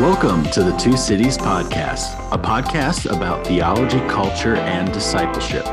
[0.00, 5.66] Welcome to the Two Cities Podcast, a podcast about theology, culture, and discipleship.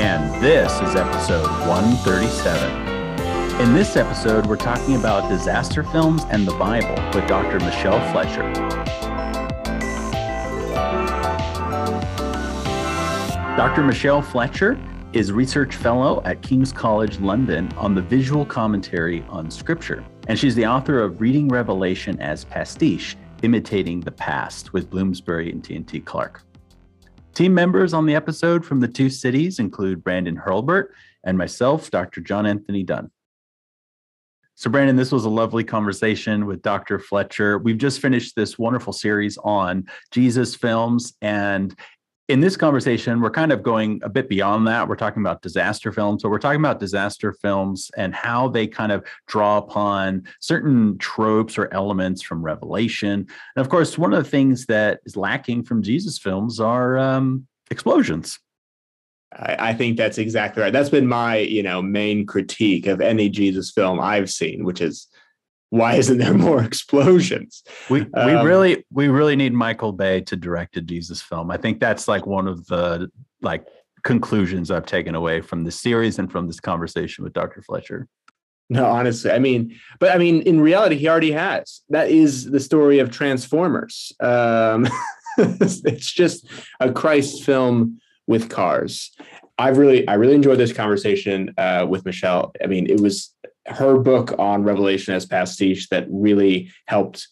[0.00, 3.60] And this is episode 137.
[3.60, 7.60] In this episode, we're talking about disaster films and the Bible with Dr.
[7.60, 8.42] Michelle Fletcher.
[13.56, 13.84] Dr.
[13.84, 14.80] Michelle Fletcher
[15.12, 20.04] is research fellow at King's College London on the visual commentary on Scripture.
[20.28, 25.62] And she's the author of Reading Revelation as Pastiche Imitating the Past with Bloomsbury and
[25.62, 26.42] T&T Clark.
[27.34, 30.92] Team members on the episode from the two cities include Brandon Hurlbert
[31.24, 32.20] and myself, Dr.
[32.20, 33.10] John Anthony Dunn.
[34.54, 36.98] So, Brandon, this was a lovely conversation with Dr.
[36.98, 37.58] Fletcher.
[37.58, 41.74] We've just finished this wonderful series on Jesus films, and
[42.28, 44.88] in this conversation, we're kind of going a bit beyond that.
[44.88, 46.22] We're talking about disaster films.
[46.22, 51.58] So we're talking about disaster films and how they kind of draw upon certain tropes
[51.58, 53.26] or elements from Revelation.
[53.56, 57.46] And of course, one of the things that is lacking from Jesus films are um,
[57.70, 58.38] explosions.
[59.32, 60.72] I, I think that's exactly right.
[60.72, 65.08] That's been my, you know, main critique of any Jesus film I've seen, which is
[65.72, 67.64] why isn't there more explosions?
[67.88, 71.50] We we um, really we really need Michael Bay to direct a Jesus film.
[71.50, 73.66] I think that's like one of the like
[74.04, 77.62] conclusions I've taken away from this series and from this conversation with Dr.
[77.62, 78.06] Fletcher.
[78.68, 81.80] No, honestly, I mean, but I mean, in reality, he already has.
[81.88, 84.12] That is the story of Transformers.
[84.20, 84.86] Um,
[85.38, 86.46] it's just
[86.80, 89.10] a Christ film with cars.
[89.58, 92.52] I've really, I really enjoyed this conversation uh, with Michelle.
[92.62, 93.34] I mean, it was
[93.66, 97.28] her book on Revelation as pastiche that really helped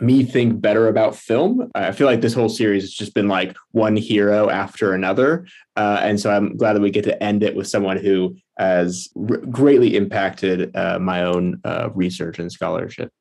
[0.00, 1.70] me think better about film.
[1.74, 5.46] I feel like this whole series has just been like one hero after another.
[5.76, 9.08] Uh, and so I'm glad that we get to end it with someone who has
[9.16, 13.12] r- greatly impacted uh, my own uh, research and scholarship.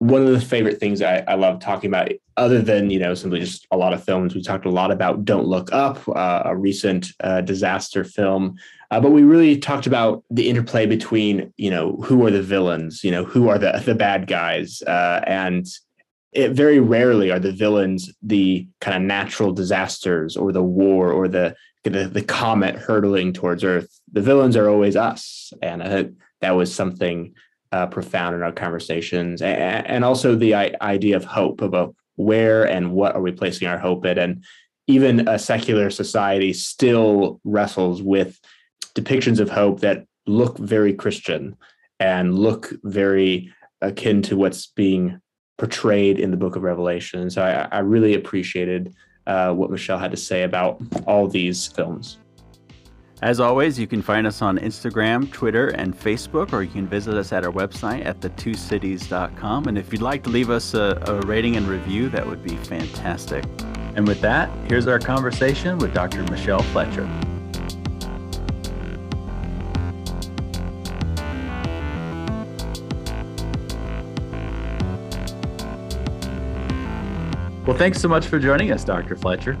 [0.00, 3.40] One of the favorite things I, I, love talking about, other than you know simply
[3.40, 6.56] just a lot of films, we talked a lot about "Don't Look Up," uh, a
[6.56, 8.56] recent uh, disaster film
[8.90, 13.04] uh, but we really talked about the interplay between, you know, who are the villains,
[13.04, 15.66] you know, who are the the bad guys, uh, and
[16.32, 21.28] it very rarely are the villains the kind of natural disasters or the war or
[21.28, 21.54] the
[21.84, 24.00] the, the comet hurtling towards Earth.
[24.12, 27.32] The villains are always us, and that was something
[27.72, 32.92] uh, profound in our conversations, and, and also the idea of hope about where and
[32.92, 34.44] what are we placing our hope in, and
[34.86, 38.40] even a secular society still wrestles with
[38.94, 41.56] depictions of hope that look very Christian
[42.00, 45.20] and look very akin to what's being
[45.58, 47.30] portrayed in the book of Revelation.
[47.30, 48.94] So I, I really appreciated
[49.26, 52.18] uh, what Michelle had to say about all these films.
[53.22, 57.14] As always, you can find us on Instagram, Twitter, and Facebook, or you can visit
[57.14, 59.68] us at our website at the2cities.com.
[59.68, 62.56] And if you'd like to leave us a, a rating and review, that would be
[62.56, 63.44] fantastic.
[63.94, 66.22] And with that, here's our conversation with Dr.
[66.30, 67.04] Michelle Fletcher.
[77.66, 79.14] Well, thanks so much for joining us, Dr.
[79.14, 79.58] Fletcher.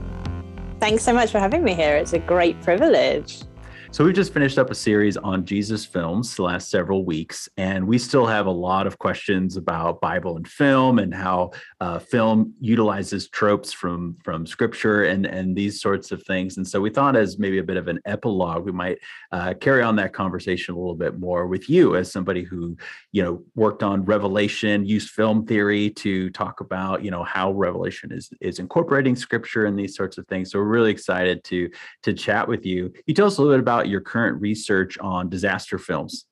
[0.80, 1.96] Thanks so much for having me here.
[1.96, 3.42] It's a great privilege.
[3.92, 7.84] So we've just finished up a series on Jesus films the last several weeks, and
[7.84, 12.54] we still have a lot of questions about Bible and film and how uh, film
[12.60, 16.56] utilizes tropes from from Scripture and and these sorts of things.
[16.56, 18.98] And so we thought, as maybe a bit of an epilogue, we might
[19.32, 22.76] uh, carry on that conversation a little bit more with you, as somebody who
[23.10, 28.12] you know worked on Revelation, used film theory to talk about you know how Revelation
[28.12, 30.52] is is incorporating Scripture and these sorts of things.
[30.52, 31.68] So we're really excited to
[32.04, 32.92] to chat with you.
[33.06, 36.26] You tell us a little bit about about your current research on disaster films.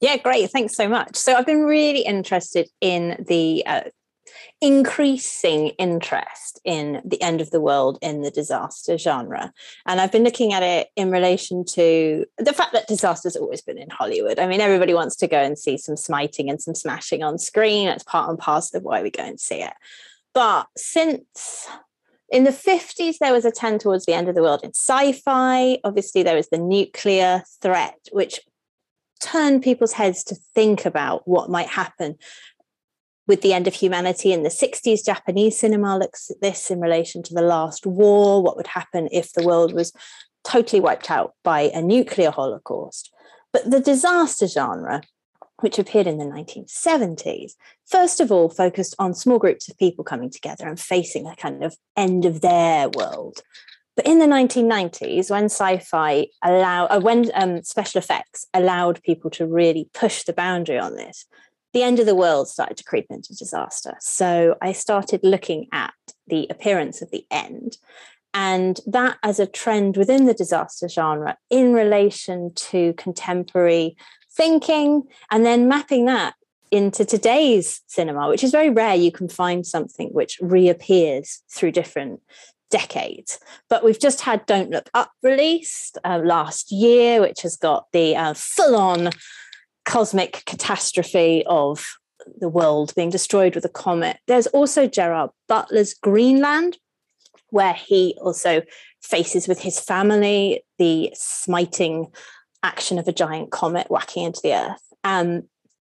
[0.00, 0.50] Yeah, great.
[0.50, 1.16] Thanks so much.
[1.16, 3.82] So I've been really interested in the uh,
[4.60, 9.52] increasing interest in the end of the world in the disaster genre.
[9.86, 13.78] And I've been looking at it in relation to the fact that disaster's always been
[13.78, 14.38] in Hollywood.
[14.38, 17.86] I mean, everybody wants to go and see some smiting and some smashing on screen.
[17.86, 19.74] That's part and parcel of why we go and see it.
[20.32, 21.68] But since
[22.34, 25.12] in the 50s, there was a trend towards the end of the world in sci
[25.12, 25.78] fi.
[25.84, 28.40] Obviously, there was the nuclear threat, which
[29.22, 32.16] turned people's heads to think about what might happen
[33.28, 34.32] with the end of humanity.
[34.32, 38.42] In the 60s, Japanese cinema looks at this in relation to the last war.
[38.42, 39.92] What would happen if the world was
[40.42, 43.12] totally wiped out by a nuclear holocaust?
[43.52, 45.02] But the disaster genre
[45.64, 47.54] which appeared in the 1970s,
[47.86, 51.64] first of all focused on small groups of people coming together and facing a kind
[51.64, 53.40] of end of their world.
[53.96, 59.46] But in the 1990s, when sci-fi allowed, uh, when um, special effects allowed people to
[59.46, 61.24] really push the boundary on this,
[61.72, 63.94] the end of the world started to creep into disaster.
[64.00, 65.94] So I started looking at
[66.26, 67.78] the appearance of the end
[68.34, 73.96] and that as a trend within the disaster genre in relation to contemporary
[74.36, 76.34] thinking and then mapping that
[76.70, 78.94] into today's cinema which is very rare.
[78.94, 82.20] You can find something which reappears through different
[82.70, 83.38] decades.
[83.68, 88.16] But we've just had don't look up released uh, last year which has got the
[88.16, 89.10] uh, full-on
[89.84, 91.96] cosmic catastrophe of
[92.40, 94.18] the world being destroyed with a comet.
[94.26, 96.78] There's also gerard butler's greenland
[97.50, 98.62] where he also
[99.02, 102.08] faces with his family the smiting
[102.64, 104.82] action of a giant comet whacking into the earth.
[105.04, 105.44] Um,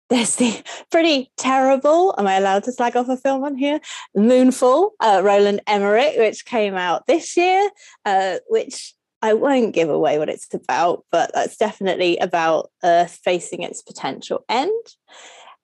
[0.10, 0.62] there's the
[0.92, 3.80] pretty terrible, am I allowed to slag off a film on here?
[4.18, 7.70] Moonfall, uh, Roland Emmerich, which came out this year,
[8.06, 13.64] uh, which I won't give away what it's about, but that's definitely about Earth facing
[13.64, 14.72] its potential end.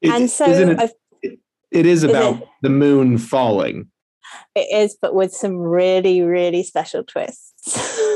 [0.01, 0.91] It, and so it,
[1.69, 3.91] it is about is it, the moon falling.
[4.55, 7.99] It is, but with some really, really special twists.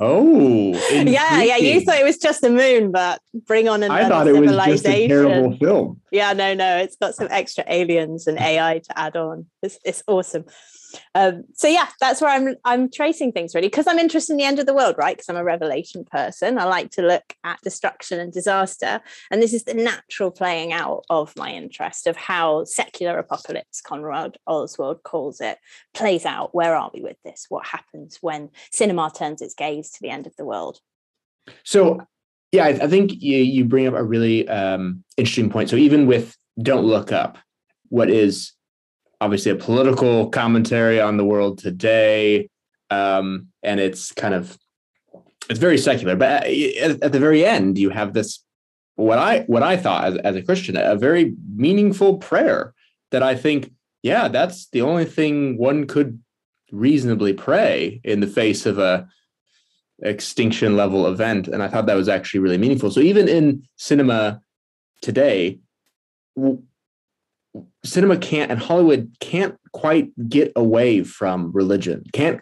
[0.00, 1.56] Oh, yeah, yeah.
[1.56, 4.06] You thought it was just the moon, but bring on another civilization.
[4.06, 6.00] I thought it was just a terrible film.
[6.12, 6.76] Yeah, no, no.
[6.78, 9.46] It's got some extra aliens and AI to add on.
[9.62, 10.44] It's it's awesome.
[11.14, 14.44] Um, so yeah, that's where I'm I'm tracing things really because I'm interested in the
[14.44, 15.16] end of the world, right?
[15.16, 16.58] Because I'm a revelation person.
[16.58, 19.00] I like to look at destruction and disaster,
[19.30, 24.38] and this is the natural playing out of my interest of how secular apocalypse, Conrad
[24.48, 25.58] Ostwalt calls it,
[25.94, 26.54] plays out.
[26.54, 27.46] Where are we with this?
[27.48, 30.80] What happens when cinema turns its gaze to the end of the world?
[31.64, 32.00] So
[32.52, 35.68] yeah, I, I think you, you bring up a really um, interesting point.
[35.68, 37.38] So even with Don't Look Up,
[37.88, 38.52] what is
[39.20, 42.48] obviously a political commentary on the world today,
[42.90, 44.58] um, and it's kind of
[45.50, 46.16] it's very secular.
[46.16, 48.44] But at, at, the very end, you have this
[48.96, 52.74] what I what I thought as, as a Christian a very meaningful prayer
[53.10, 53.72] that I think,
[54.02, 56.20] yeah, that's the only thing one could
[56.70, 59.08] reasonably pray in the face of a
[60.02, 64.40] extinction level event and i thought that was actually really meaningful so even in cinema
[65.02, 65.58] today
[67.84, 72.40] cinema can't and Hollywood can't quite get away from religion, can't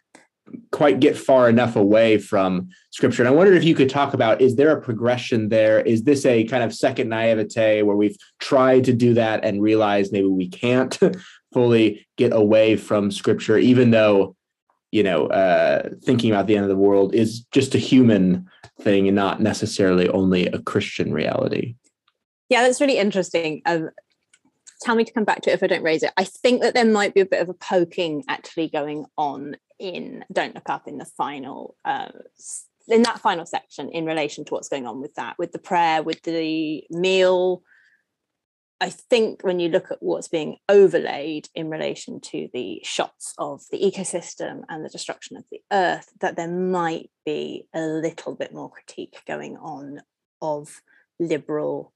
[0.71, 3.23] quite get far enough away from scripture.
[3.23, 5.81] And I wondered if you could talk about is there a progression there?
[5.81, 10.13] Is this a kind of second naivete where we've tried to do that and realized
[10.13, 10.99] maybe we can't
[11.53, 14.37] fully get away from scripture, even though,
[14.93, 18.49] you know, uh, thinking about the end of the world is just a human
[18.81, 21.75] thing and not necessarily only a Christian reality?
[22.49, 23.63] Yeah, that's really interesting.
[23.67, 23.91] Um,
[24.83, 26.13] tell me to come back to it if I don't raise it.
[26.17, 30.25] I think that there might be a bit of a poking actually going on in
[30.33, 32.09] Don't Look Up in the final uh,
[32.89, 36.03] in that final section in relation to what's going on with that, with the prayer,
[36.03, 37.63] with the meal.
[38.81, 43.63] I think when you look at what's being overlaid in relation to the shots of
[43.73, 48.53] the ecosystem and the destruction of the earth, that there might be a little bit
[48.53, 50.03] more critique going on
[50.43, 50.83] of
[51.19, 51.93] liberal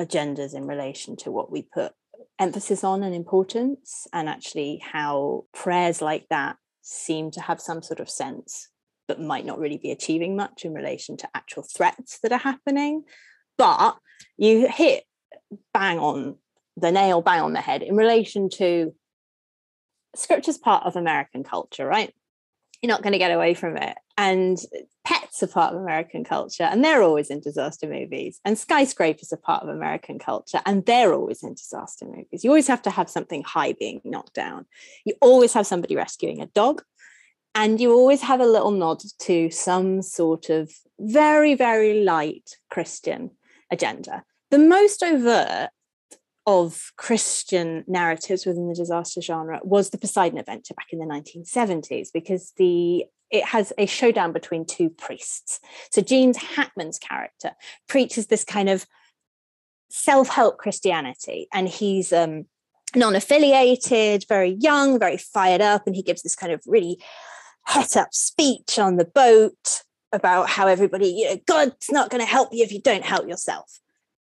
[0.00, 1.92] agendas in relation to what we put
[2.38, 8.00] emphasis on and importance, and actually how prayers like that seem to have some sort
[8.00, 8.68] of sense,
[9.06, 13.04] but might not really be achieving much in relation to actual threats that are happening.
[13.56, 13.96] But
[14.36, 15.04] you hit
[15.72, 16.36] bang on
[16.76, 18.92] the nail, bang on the head in relation to
[20.16, 22.12] scripture's part of American culture, right?
[22.82, 23.96] You're not going to get away from it.
[24.18, 24.58] And
[25.34, 28.40] pets a part of American culture, and they're always in disaster movies.
[28.44, 32.44] And skyscrapers are part of American culture, and they're always in disaster movies.
[32.44, 34.66] You always have to have something high being knocked down.
[35.04, 36.82] You always have somebody rescuing a dog,
[37.54, 43.30] and you always have a little nod to some sort of very, very light Christian
[43.70, 44.24] agenda.
[44.50, 45.70] The most overt
[46.46, 52.08] of Christian narratives within the disaster genre was the Poseidon Adventure back in the 1970s,
[52.12, 55.58] because the it has a showdown between two priests.
[55.90, 57.50] So Gene Hackman's character
[57.88, 58.86] preaches this kind of
[59.90, 62.46] self-help Christianity, and he's um,
[62.94, 67.02] non-affiliated, very young, very fired up, and he gives this kind of really
[67.66, 72.30] het up speech on the boat about how everybody, you know, God's not going to
[72.30, 73.80] help you if you don't help yourself.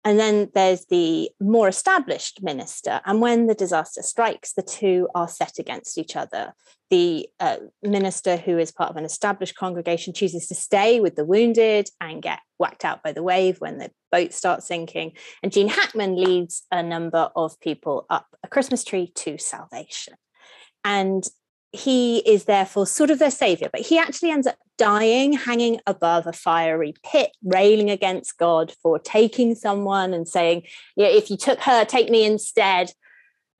[0.04, 3.00] And then there's the more established minister.
[3.06, 6.54] And when the disaster strikes, the two are set against each other.
[6.90, 11.24] The uh, minister, who is part of an established congregation, chooses to stay with the
[11.24, 15.12] wounded and get whacked out by the wave when the boat starts sinking.
[15.42, 20.14] And Gene Hackman leads a number of people up a Christmas tree to salvation.
[20.84, 21.24] And
[21.70, 26.26] he is therefore sort of their savior, but he actually ends up dying, hanging above
[26.26, 30.64] a fiery pit, railing against God for taking someone and saying,
[30.96, 32.90] yeah, if you took her, take me instead.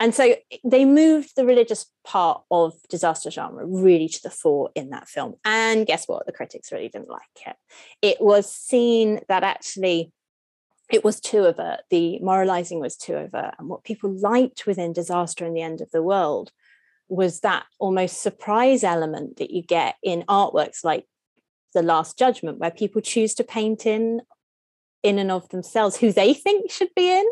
[0.01, 4.71] And so eh, they moved the religious part of disaster genre really to the fore
[4.75, 5.37] in that film.
[5.45, 6.27] And guess what?
[6.27, 7.55] The critics really didn't like it.
[8.03, 10.11] It was seen that actually
[10.91, 11.83] it was too overt.
[11.89, 13.55] The moralizing was too overt.
[13.61, 16.51] And what people liked within Disaster and the End of the World
[17.09, 21.07] was that almost surprise element that you get in artworks like
[21.75, 24.23] The Last Judgment, where people choose to paint in
[25.03, 27.25] in and of themselves who they think should be in.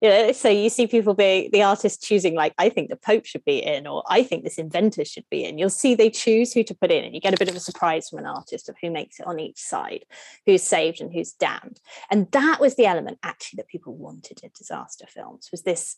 [0.00, 3.24] You know so you see people being the artist choosing like i think the pope
[3.24, 5.56] should be in or i think this inventor should be in.
[5.56, 7.60] You'll see they choose who to put in and you get a bit of a
[7.60, 10.04] surprise from an artist of who makes it on each side
[10.44, 11.80] who's saved and who's damned.
[12.10, 15.96] And that was the element actually that people wanted in disaster films was this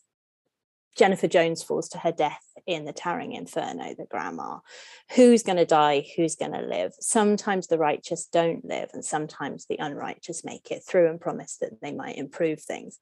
[0.97, 4.59] Jennifer Jones falls to her death in the Towering Inferno, the grandma.
[5.15, 6.05] Who's going to die?
[6.15, 6.93] Who's going to live?
[6.99, 11.79] Sometimes the righteous don't live, and sometimes the unrighteous make it through and promise that
[11.81, 12.99] they might improve things.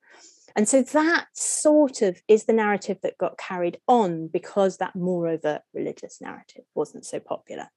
[0.55, 5.27] And so that sort of is the narrative that got carried on because that more
[5.27, 7.69] overt religious narrative wasn't so popular.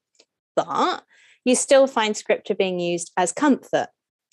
[0.55, 1.03] But
[1.45, 3.89] you still find scripture being used as comfort.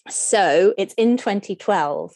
[0.10, 2.14] So it's in 2012,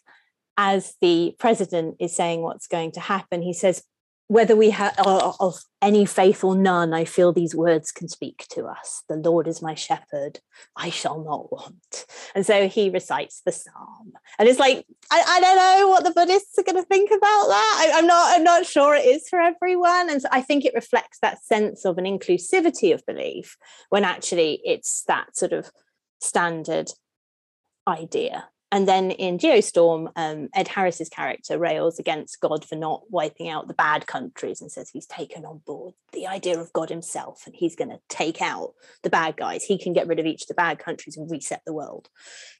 [0.61, 3.81] as the president is saying what's going to happen, he says,
[4.27, 8.65] whether we have of any faith or none, I feel these words can speak to
[8.65, 9.01] us.
[9.07, 10.41] The Lord is my shepherd,
[10.75, 12.05] I shall not want.
[12.35, 14.11] And so he recites the psalm.
[14.37, 17.47] And it's like, I, I don't know what the Buddhists are going to think about
[17.47, 17.91] that.
[17.95, 20.09] I, am not, I'm not sure it is for everyone.
[20.09, 23.55] And so I think it reflects that sense of an inclusivity of belief
[23.87, 25.71] when actually it's that sort of
[26.19, 26.91] standard
[27.87, 33.49] idea and then in Geostorm, um, Ed Harris's character rails against God for not wiping
[33.49, 37.43] out the bad countries and says he's taken on board the idea of God himself
[37.45, 39.63] and he's going to take out the bad guys.
[39.63, 42.09] He can get rid of each of the bad countries and reset the world.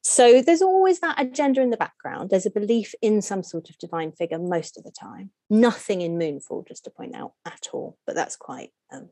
[0.04, 2.30] So there's always that agenda in the background.
[2.30, 5.32] There's a belief in some sort of divine figure most of the time.
[5.50, 9.10] Nothing in Moonfall, just to point out at all, but that's quite um,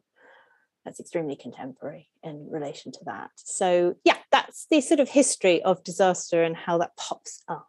[0.88, 3.30] that's extremely contemporary in relation to that.
[3.36, 7.68] So, yeah, that's the sort of history of disaster and how that pops up.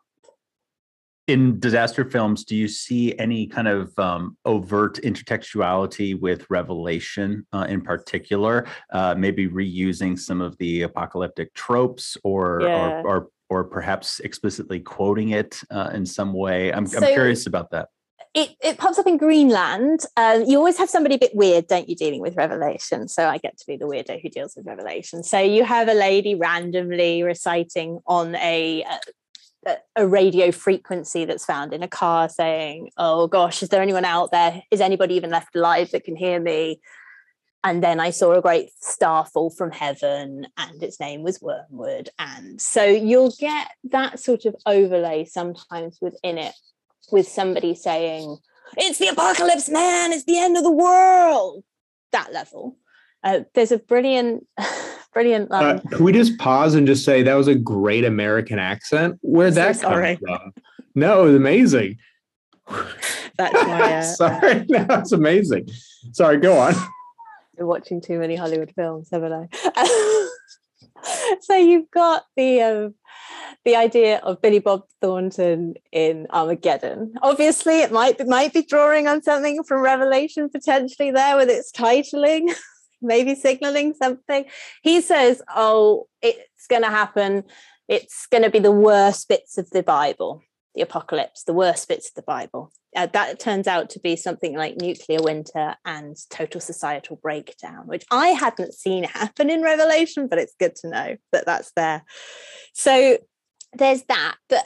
[1.27, 7.67] In disaster films, do you see any kind of um, overt intertextuality with Revelation uh,
[7.69, 8.67] in particular?
[8.91, 13.03] Uh, maybe reusing some of the apocalyptic tropes or, yeah.
[13.03, 16.73] or, or, or, perhaps explicitly quoting it uh, in some way?
[16.73, 17.89] I'm, so, I'm curious about that
[18.35, 20.01] it, it pops up in Greenland.
[20.17, 23.09] Uh, you always have somebody a bit weird, don't you, dealing with Revelation?
[23.09, 25.23] So I get to be the weirdo who deals with Revelation.
[25.23, 28.85] So you have a lady randomly reciting on a,
[29.67, 34.05] a, a radio frequency that's found in a car saying, Oh gosh, is there anyone
[34.05, 34.63] out there?
[34.71, 36.81] Is anybody even left alive that can hear me?
[37.65, 42.09] and then I saw a great star fall from heaven, and its name was Wormwood.
[42.19, 46.55] And so you'll get that sort of overlay sometimes within it
[47.11, 48.39] with somebody saying,
[48.77, 51.65] it's the apocalypse, man, it's the end of the world,
[52.13, 52.77] that level.
[53.25, 54.47] Uh, there's a brilliant,
[55.13, 55.51] brilliant.
[55.51, 59.19] Um, uh, can we just pause and just say that was a great American accent?
[59.23, 60.53] Where'd that so from?
[60.95, 61.99] No, it was amazing.
[63.37, 63.95] That's my.
[63.95, 65.69] Uh, sorry, no, that's amazing.
[66.13, 66.75] Sorry, go on.
[67.57, 70.29] Been watching too many Hollywood films, haven't I?
[71.41, 72.95] so you've got the um,
[73.65, 77.15] the idea of Billy Bob Thornton in Armageddon.
[77.23, 81.73] Obviously, it might it might be drawing on something from Revelation potentially there with its
[81.73, 82.55] titling,
[83.03, 84.45] maybe signaling something.
[84.83, 87.45] He says, "Oh, it's going to happen.
[87.89, 90.43] It's going to be the worst bits of the Bible."
[90.79, 92.73] the apocalypse, the worst bits of the Bible.
[92.95, 98.05] Uh, that turns out to be something like nuclear winter and total societal breakdown, which
[98.13, 102.05] I hadn't seen happen in Revelation, but it's good to know that that's there.
[102.75, 103.19] So
[103.73, 104.37] there's that.
[104.49, 104.65] But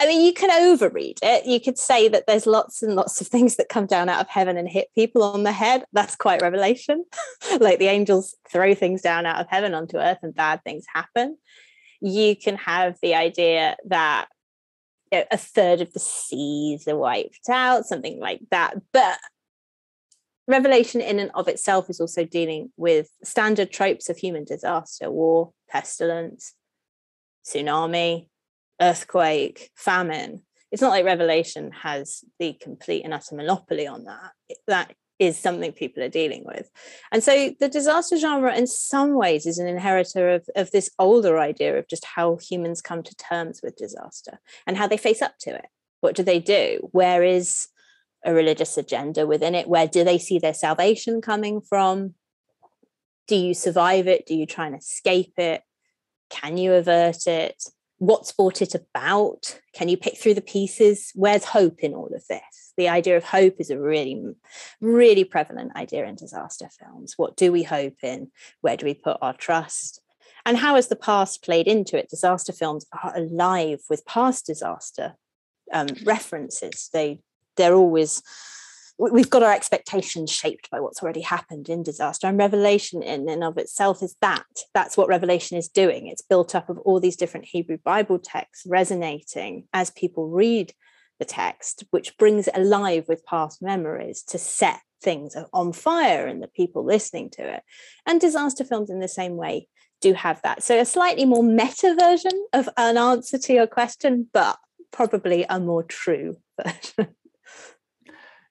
[0.00, 1.44] I mean, you can overread it.
[1.44, 4.28] You could say that there's lots and lots of things that come down out of
[4.28, 5.84] heaven and hit people on the head.
[5.92, 7.04] That's quite revelation.
[7.60, 11.36] like the angels throw things down out of heaven onto earth and bad things happen.
[12.00, 14.28] You can have the idea that
[15.12, 18.76] you know, a third of the seas are wiped out, something like that.
[18.94, 19.18] But
[20.48, 25.52] Revelation, in and of itself, is also dealing with standard tropes of human disaster war,
[25.68, 26.54] pestilence,
[27.46, 28.29] tsunami,
[28.80, 30.42] earthquake, famine.
[30.72, 34.32] It's not like Revelation has the complete and utter monopoly on that.
[34.66, 36.70] That is something people are dealing with.
[37.12, 41.38] And so the disaster genre, in some ways, is an inheritor of, of this older
[41.38, 45.34] idea of just how humans come to terms with disaster and how they face up
[45.40, 45.66] to it.
[46.00, 46.88] What do they do?
[46.92, 47.68] Where is
[48.24, 49.68] a religious agenda within it?
[49.68, 52.14] Where do they see their salvation coming from?
[53.28, 54.26] Do you survive it?
[54.26, 55.62] Do you try and escape it?
[56.30, 57.62] Can you avert it?
[58.00, 59.60] What's brought it about?
[59.74, 61.12] Can you pick through the pieces?
[61.14, 62.72] Where's hope in all of this?
[62.78, 64.18] The idea of hope is a really,
[64.80, 67.12] really prevalent idea in disaster films.
[67.18, 68.30] What do we hope in?
[68.62, 70.00] Where do we put our trust?
[70.46, 72.08] And how has the past played into it?
[72.08, 75.16] Disaster films are alive with past disaster
[75.70, 76.88] um, references.
[76.94, 77.20] They
[77.58, 78.22] they're always
[79.00, 83.42] we've got our expectations shaped by what's already happened in disaster and revelation in and
[83.42, 84.44] of itself is that.
[84.74, 86.06] That's what revelation is doing.
[86.06, 90.74] It's built up of all these different hebrew bible texts resonating as people read
[91.18, 96.40] the text which brings it alive with past memories to set things on fire in
[96.40, 97.62] the people listening to it.
[98.06, 99.68] And disaster films in the same way
[100.02, 100.62] do have that.
[100.62, 104.58] So a slightly more meta version of an answer to your question but
[104.92, 107.14] probably a more true version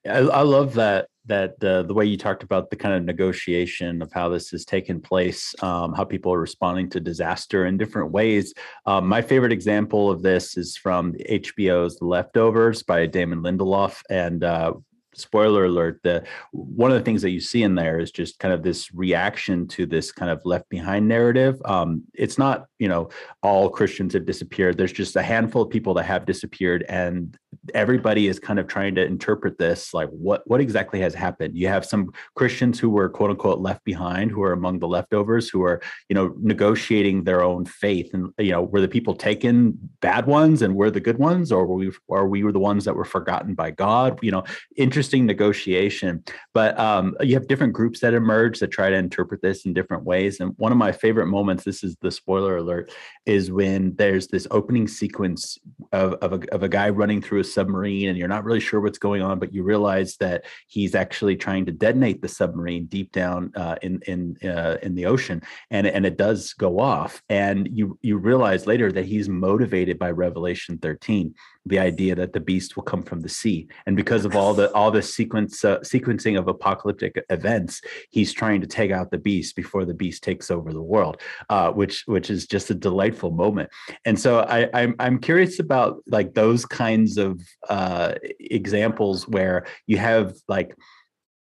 [0.08, 4.02] I, I love that that uh, the way you talked about the kind of negotiation
[4.02, 8.12] of how this has taken place, um, how people are responding to disaster in different
[8.12, 8.54] ways.
[8.88, 14.44] Um, my favorite example of this is from HBO's The Leftovers by Damon Lindelof, and
[14.44, 14.74] uh,
[15.14, 18.54] spoiler alert the one of the things that you see in there is just kind
[18.54, 23.10] of this reaction to this kind of left behind narrative um, it's not you know
[23.44, 27.38] all christians have disappeared there's just a handful of people that have disappeared and
[27.74, 31.58] everybody is kind of trying to interpret this like what what exactly has happened?
[31.58, 35.50] You have some christians who were quote unquote left behind who are among the leftovers
[35.50, 39.78] who are you know negotiating their own faith and you know were the people taken
[40.02, 42.86] bad ones and were the good ones or were we or we were the ones
[42.86, 44.20] that were forgotten by god?
[44.22, 44.44] You know
[44.76, 46.24] interesting negotiation.
[46.54, 50.04] But um, you have different groups that emerge that try to interpret this in different
[50.04, 50.40] ways.
[50.40, 52.92] And one of my favorite moments this is the spoiler alert
[53.26, 55.58] is when there's this opening sequence
[55.92, 58.80] of, of, a, of a guy running through a submarine and you're not really sure
[58.82, 63.12] what's going on, but you realize that he's actually trying to detonate the submarine deep
[63.12, 65.42] down uh, in in uh, in the ocean,
[65.72, 70.12] and and it does go off, and you you realize later that he's motivated by
[70.12, 71.34] Revelation 13
[71.70, 73.68] the idea that the beast will come from the sea.
[73.86, 78.62] And because of all the all the sequence uh, sequencing of apocalyptic events he's trying
[78.62, 82.30] to take out the beast before the beast takes over the world uh, which which
[82.30, 83.70] is just a delightful moment.
[84.06, 89.98] And so I, I'm, I'm curious about like those kinds of uh, examples where you
[89.98, 90.76] have like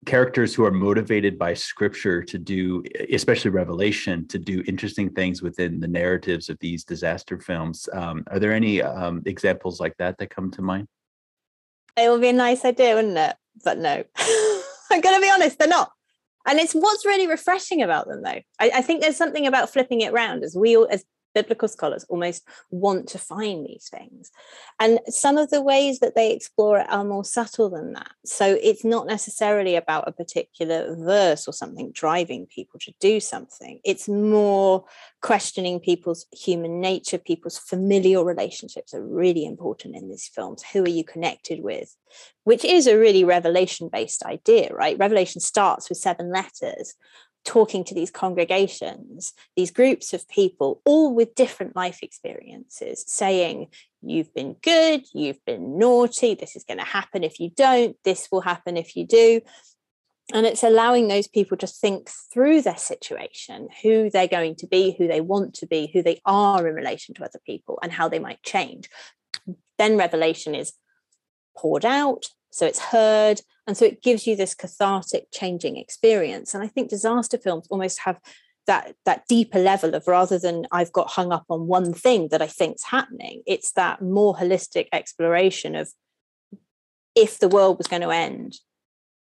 [0.06, 5.80] characters who are motivated by scripture to do especially revelation to do interesting things within
[5.80, 7.88] the narratives of these disaster films.
[7.94, 10.88] Um, are there any um, examples like that that come to mind?
[11.96, 13.36] It would be a nice idea wouldn't it?
[13.64, 14.04] But no.
[14.92, 15.92] I'm gonna be honest they're not.
[16.48, 18.42] And it's what's really refreshing about them though.
[18.60, 22.44] I, I think there's something about flipping it around as we as biblical scholars almost
[22.70, 24.32] want to find these things.
[24.80, 28.12] And some of the ways that they explore it are more subtle than that.
[28.26, 33.80] So it's not necessarily about a particular verse or something driving people to do something.
[33.84, 34.86] It's more
[35.22, 40.64] questioning people's human nature, people's familial relationships are really important in these films.
[40.74, 41.96] Who are you connected with?
[42.44, 44.98] Which is a really revelation based idea, right?
[44.98, 46.96] Revelation starts with seven letters
[47.44, 53.68] talking to these congregations, these groups of people, all with different life experiences, saying,
[54.04, 58.30] You've been good, you've been naughty, this is going to happen if you don't, this
[58.32, 59.42] will happen if you do.
[60.34, 64.96] And it's allowing those people to think through their situation, who they're going to be,
[64.98, 68.08] who they want to be, who they are in relation to other people, and how
[68.08, 68.90] they might change.
[69.78, 70.74] Then revelation is
[71.56, 76.62] poured out, so it's heard, and so it gives you this cathartic changing experience and
[76.62, 78.20] i think disaster films almost have
[78.68, 82.42] that that deeper level of rather than i've got hung up on one thing that
[82.42, 85.90] i think's happening it's that more holistic exploration of
[87.16, 88.60] if the world was going to end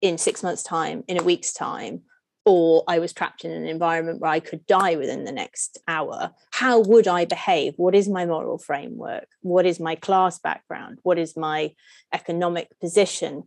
[0.01, 2.01] in 6 months time in a week's time
[2.45, 6.31] or I was trapped in an environment where I could die within the next hour,
[6.51, 7.73] how would I behave?
[7.77, 9.27] What is my moral framework?
[9.41, 10.99] What is my class background?
[11.03, 11.73] What is my
[12.11, 13.43] economic position?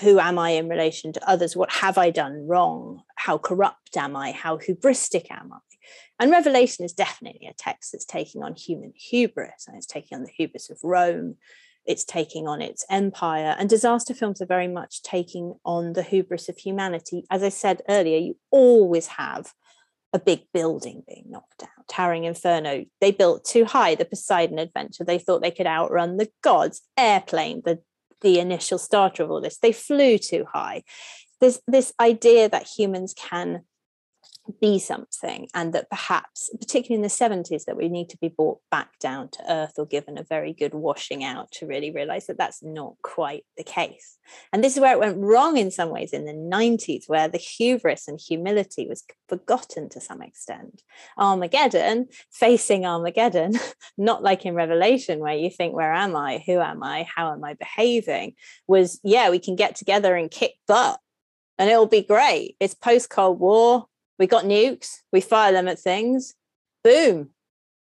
[0.00, 1.56] Who am I in relation to others?
[1.56, 3.02] What have I done wrong?
[3.16, 4.32] How corrupt am I?
[4.32, 5.58] How hubristic am I?
[6.18, 10.24] And Revelation is definitely a text that's taking on human hubris and it's taking on
[10.24, 11.36] the hubris of Rome.
[11.86, 13.56] It's taking on its empire.
[13.58, 17.24] And disaster films are very much taking on the hubris of humanity.
[17.30, 19.54] As I said earlier, you always have
[20.12, 21.68] a big building being knocked down.
[21.88, 23.94] Towering Inferno, they built too high.
[23.94, 26.82] The Poseidon Adventure, they thought they could outrun the gods.
[26.98, 27.80] Airplane, the
[28.20, 29.58] the initial starter of all this.
[29.58, 30.82] They flew too high.
[31.40, 33.62] There's this idea that humans can
[34.60, 38.58] be something and that perhaps particularly in the 70s that we need to be brought
[38.70, 42.38] back down to earth or given a very good washing out to really realize that
[42.38, 44.18] that's not quite the case.
[44.52, 47.38] And this is where it went wrong in some ways in the 90s where the
[47.38, 50.82] hubris and humility was forgotten to some extent.
[51.18, 53.54] Armageddon facing armageddon
[53.98, 56.42] not like in revelation where you think where am i?
[56.46, 57.06] Who am i?
[57.14, 58.34] How am i behaving?
[58.66, 60.98] was yeah we can get together and kick butt
[61.58, 62.56] and it'll be great.
[62.58, 63.86] It's post Cold War
[64.20, 66.34] we got nukes, we fire them at things,
[66.84, 67.30] boom,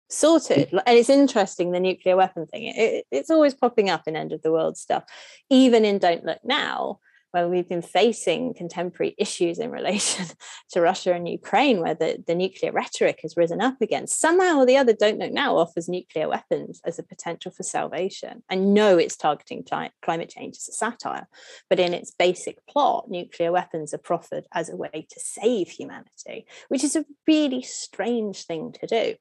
[0.10, 0.70] sorted.
[0.70, 0.84] Mm.
[0.86, 2.72] And it's interesting the nuclear weapon thing.
[2.76, 5.04] It, it's always popping up in end of the world stuff,
[5.50, 7.00] even in Don't Look Now,
[7.32, 10.26] where we've been facing contemporary issues in relation
[10.72, 14.08] to Russia and Ukraine, where the, the nuclear rhetoric has risen up again.
[14.08, 18.44] Somehow or the other, Don't Look Now offers nuclear weapons as a potential for salvation.
[18.50, 21.28] I know it's targeting climate change as a satire,
[21.70, 26.46] but in its basic plot, nuclear weapons are proffered as a way to save humanity,
[26.70, 29.16] which is a really strange thing to do.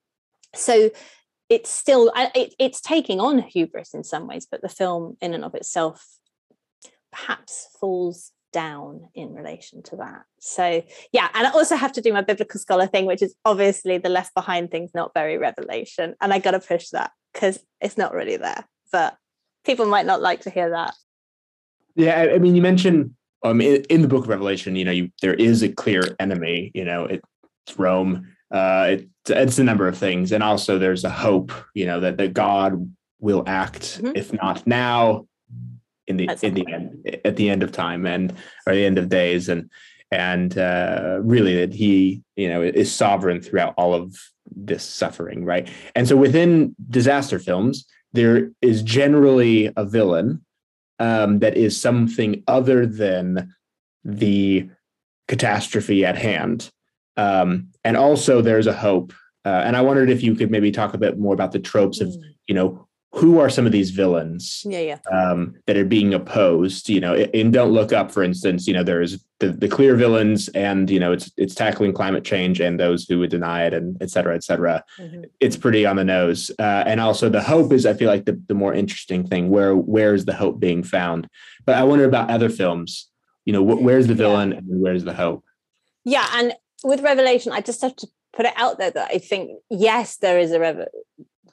[0.54, 0.90] So
[1.48, 5.44] it's still it, it's taking on hubris in some ways but the film in and
[5.44, 6.15] of itself
[7.16, 10.22] perhaps falls down in relation to that.
[10.38, 13.98] So, yeah, and I also have to do my biblical scholar thing, which is obviously
[13.98, 16.14] the left behind thing's not very revelation.
[16.20, 18.64] And I got to push that because it's not really there.
[18.92, 19.16] But
[19.64, 20.94] people might not like to hear that.
[21.96, 25.10] Yeah, I mean, you mentioned um, in, in the book of Revelation, you know, you,
[25.22, 28.28] there is a clear enemy, you know, it's Rome.
[28.50, 30.32] Uh, it, it's a number of things.
[30.32, 34.12] And also there's a hope, you know, that, that God will act, mm-hmm.
[34.14, 35.26] if not now,
[36.06, 38.32] in the in the end at the end of time and
[38.66, 39.48] or the end of days.
[39.48, 39.70] And
[40.10, 44.16] and uh, really that he you know is sovereign throughout all of
[44.54, 45.68] this suffering right?
[45.94, 50.44] And so within disaster films there is generally a villain
[50.98, 53.54] um, that is something other than
[54.04, 54.70] the
[55.28, 56.70] catastrophe at hand.
[57.18, 59.12] Um, and also there's a hope
[59.46, 62.00] uh, and i wondered if you could maybe talk a bit more about the tropes
[62.00, 62.22] of mm.
[62.46, 64.98] you know who are some of these villains yeah, yeah.
[65.10, 68.82] Um, that are being opposed you know in don't look up for instance you know
[68.82, 73.04] there's the, the clear villains and you know it's it's tackling climate change and those
[73.04, 75.22] who would deny it and et cetera et cetera mm-hmm.
[75.40, 78.40] it's pretty on the nose uh, and also the hope is i feel like the,
[78.48, 81.28] the more interesting thing where where is the hope being found
[81.64, 83.08] but i wonder about other films
[83.44, 84.58] you know wh- where's the villain yeah.
[84.58, 85.44] and where's the hope
[86.04, 89.50] yeah and with revelation i just have to put it out there that i think
[89.70, 90.88] yes there is a rev-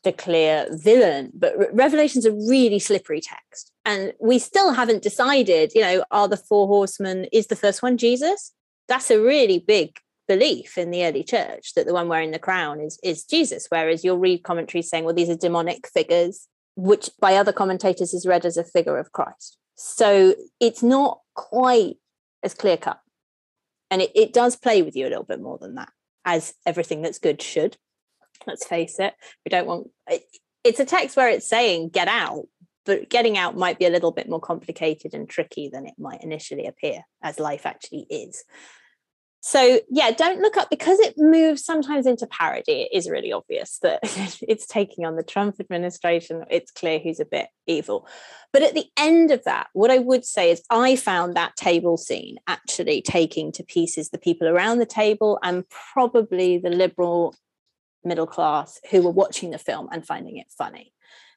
[0.04, 1.32] the clear villain.
[1.34, 3.72] But Re- Revelation's a really slippery text.
[3.86, 7.98] And we still haven't decided, you know, are the four horsemen, is the first one
[7.98, 8.54] Jesus?
[8.88, 12.80] That's a really big belief in the early church that the one wearing the crown
[12.80, 13.68] is, is Jesus.
[13.70, 18.26] Whereas you'll read commentaries saying, well, these are demonic figures, which by other commentators is
[18.26, 19.58] read as a figure of Christ.
[19.76, 21.96] So it's not quite
[22.42, 23.00] as clear cut.
[23.92, 25.90] And it, it does play with you a little bit more than that,
[26.26, 27.78] as everything that's good should
[28.48, 29.14] let's face it
[29.46, 30.24] we don't want it,
[30.64, 32.46] it's a text where it's saying get out
[32.86, 36.24] but getting out might be a little bit more complicated and tricky than it might
[36.24, 38.44] initially appear as life actually is.
[39.46, 43.78] So yeah don't look up because it moves sometimes into parody it is really obvious
[43.82, 44.00] that
[44.48, 48.08] it's taking on the trump administration it's clear who's a bit evil.
[48.54, 51.98] But at the end of that what i would say is i found that table
[51.98, 57.36] scene actually taking to pieces the people around the table and probably the liberal
[58.06, 60.94] middle class who were watching the film and finding it funny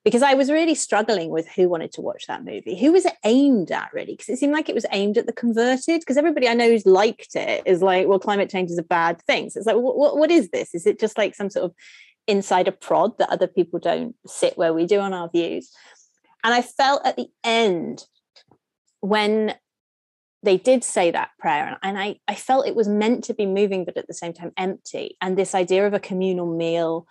[0.07, 2.79] because I was really struggling with who wanted to watch that movie.
[2.79, 4.13] Who was it aimed at, really?
[4.13, 5.99] Because it seemed like it was aimed at the converted.
[5.99, 9.21] Because everybody I know who's liked it is like, well, climate change is a bad
[9.23, 9.51] thing.
[9.51, 10.77] So it's like, what, what is this?
[10.77, 11.75] Is it just like some sort of
[12.29, 15.73] insider prod that other people don't sit where we do on our views?
[16.45, 18.05] And I felt at the end
[19.01, 19.57] when
[20.43, 23.85] they did say that prayer and I, I felt it was meant to be moving
[23.85, 25.17] but at the same time empty.
[25.21, 27.07] And this idea of a communal meal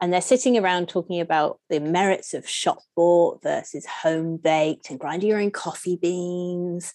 [0.00, 4.98] and they're sitting around talking about the merits of shop bought versus home baked and
[4.98, 6.92] grinding your own coffee beans.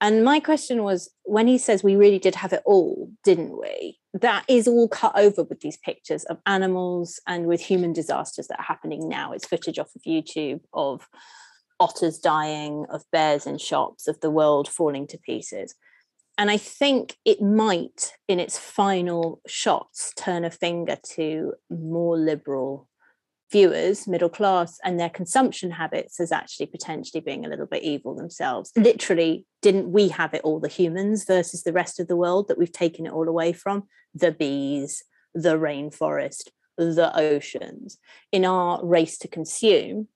[0.00, 3.98] And my question was when he says we really did have it all didn't we?
[4.14, 8.60] That is all cut over with these pictures of animals and with human disasters that
[8.60, 9.32] are happening now.
[9.32, 11.08] It's footage off of youtube of
[11.80, 15.74] otters dying, of bears in shops, of the world falling to pieces.
[16.36, 22.88] And I think it might, in its final shots, turn a finger to more liberal
[23.50, 28.14] viewers, middle class, and their consumption habits as actually potentially being a little bit evil
[28.14, 28.70] themselves.
[28.76, 32.58] Literally, didn't we have it all, the humans versus the rest of the world that
[32.58, 33.84] we've taken it all away from?
[34.14, 35.02] The bees,
[35.34, 37.98] the rainforest, the oceans.
[38.30, 40.08] In our race to consume,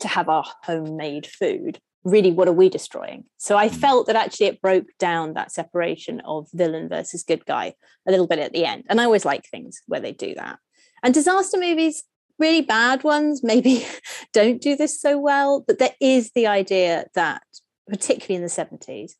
[0.00, 3.74] to have our homemade food really what are we destroying so i Mm.
[3.74, 7.74] felt that actually it broke down that separation of villain versus good guy
[8.06, 10.58] a little bit at the end and i always like things where they do that
[11.02, 12.04] and disaster movies
[12.38, 13.86] really bad ones maybe
[14.32, 17.42] don't do this so well but there is the idea that
[17.88, 19.12] particularly in the 70s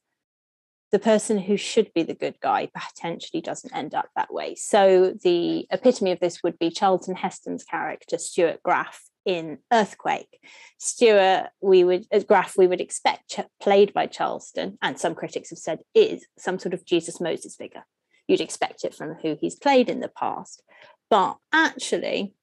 [0.93, 4.57] the person who should be the good guy potentially doesn't end up that way.
[4.57, 10.41] So the epitome of this would be Charlton Heston's character Stewart Graff in Earthquake.
[10.79, 15.51] Stewart, we would as Graff, we would expect ch- played by Charlton, and some critics
[15.51, 17.85] have said is some sort of Jesus Moses figure.
[18.27, 20.63] You'd expect it from who he's played in the past,
[21.09, 22.35] but actually.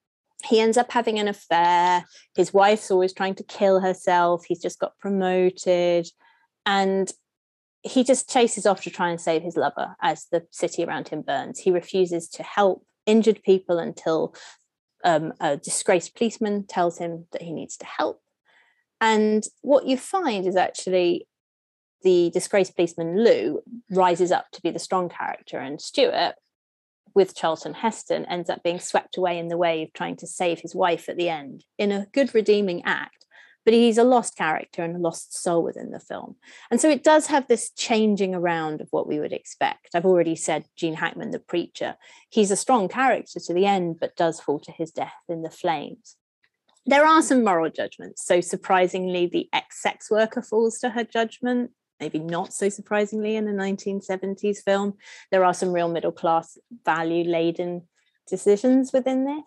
[0.45, 2.05] He ends up having an affair.
[2.35, 4.45] His wife's always trying to kill herself.
[4.45, 6.07] He's just got promoted.
[6.63, 7.11] And
[7.81, 11.21] he just chases off to try and save his lover as the city around him
[11.21, 11.59] burns.
[11.59, 14.35] He refuses to help injured people until
[15.07, 18.21] um, a disgraced policeman tells him that he needs to help.
[18.99, 21.27] And what you find is actually
[22.03, 26.35] the disgraced policeman Lou rises up to be the strong character, and Stewart,
[27.15, 30.75] with Charlton Heston, ends up being swept away in the wave trying to save his
[30.75, 33.16] wife at the end in a good redeeming act
[33.67, 36.37] but he's a lost character and a lost soul within the film.
[36.71, 39.89] And so it does have this changing around of what we would expect.
[39.93, 41.97] I've already said Gene Hackman, the preacher,
[42.29, 45.49] he's a strong character to the end, but does fall to his death in the
[45.49, 46.15] flames.
[46.85, 48.25] There are some moral judgments.
[48.25, 51.71] So surprisingly, the ex sex worker falls to her judgment.
[51.99, 54.93] Maybe not so surprisingly in a 1970s film.
[55.29, 57.89] There are some real middle class value laden
[58.29, 59.43] decisions within this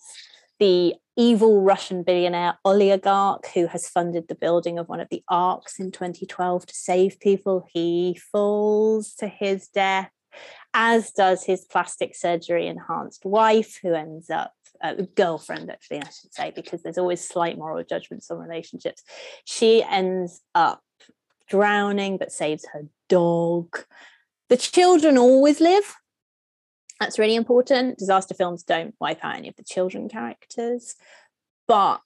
[0.61, 5.79] the evil Russian billionaire oligarch who has funded the building of one of the arks
[5.79, 10.11] in 2012 to save people, he falls to his death,
[10.73, 14.55] as does his plastic surgery enhanced wife, who ends up.
[14.83, 19.03] Uh, girlfriend, actually, I should say, because there's always slight moral judgments on relationships.
[19.45, 20.83] She ends up
[21.51, 23.85] drowning but saves her dog.
[24.49, 25.97] The children always live,
[27.01, 27.99] that's really important.
[27.99, 30.95] Disaster films don't wipe out any of the children characters,
[31.67, 32.01] but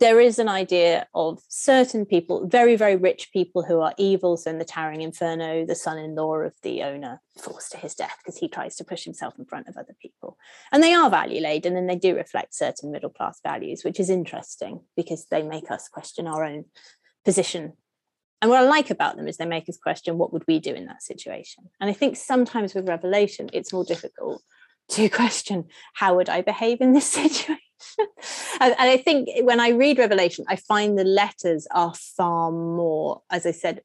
[0.00, 4.58] there is an idea of certain people, very, very rich people who are evils in
[4.58, 8.38] the Towering Inferno, the son in law of the owner forced to his death because
[8.38, 10.36] he tries to push himself in front of other people.
[10.72, 14.10] And they are value laden and they do reflect certain middle class values, which is
[14.10, 16.66] interesting because they make us question our own
[17.24, 17.72] position
[18.40, 20.72] and what I like about them is they make us question what would we do
[20.72, 21.70] in that situation.
[21.80, 24.42] And I think sometimes with Revelation, it's more difficult
[24.90, 27.58] to question how would I behave in this situation.
[28.60, 33.46] and, I think when I read Revelation, I find the letters are far more, as
[33.46, 33.82] I said,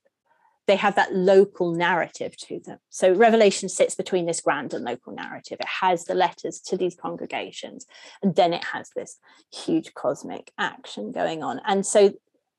[0.66, 2.78] they have that local narrative to them.
[2.90, 5.58] So Revelation sits between this grand and local narrative.
[5.60, 7.86] It has the letters to these congregations,
[8.22, 9.20] and then it has this
[9.52, 11.60] huge cosmic action going on.
[11.66, 12.14] And so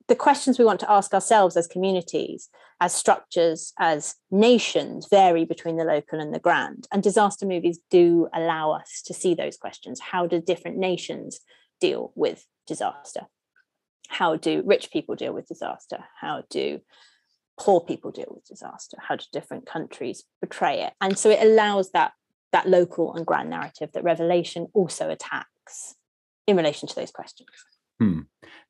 [0.09, 5.77] the questions we want to ask ourselves as communities, as structures, as nations vary between
[5.77, 6.87] the local and the grand.
[6.93, 10.01] And disaster movies do allow us to see those questions.
[10.01, 11.41] How do different nations
[11.81, 13.23] deal with disaster?
[14.09, 16.05] How do rich people deal with disaster?
[16.21, 16.81] How do
[17.59, 18.99] poor people deal with disaster?
[19.01, 20.93] How do different countries portray it?
[21.01, 22.13] And so it allows that,
[22.53, 25.95] that local and grand narrative that Revelation also attacks
[26.47, 27.49] in relation to those questions.
[28.01, 28.21] Hmm.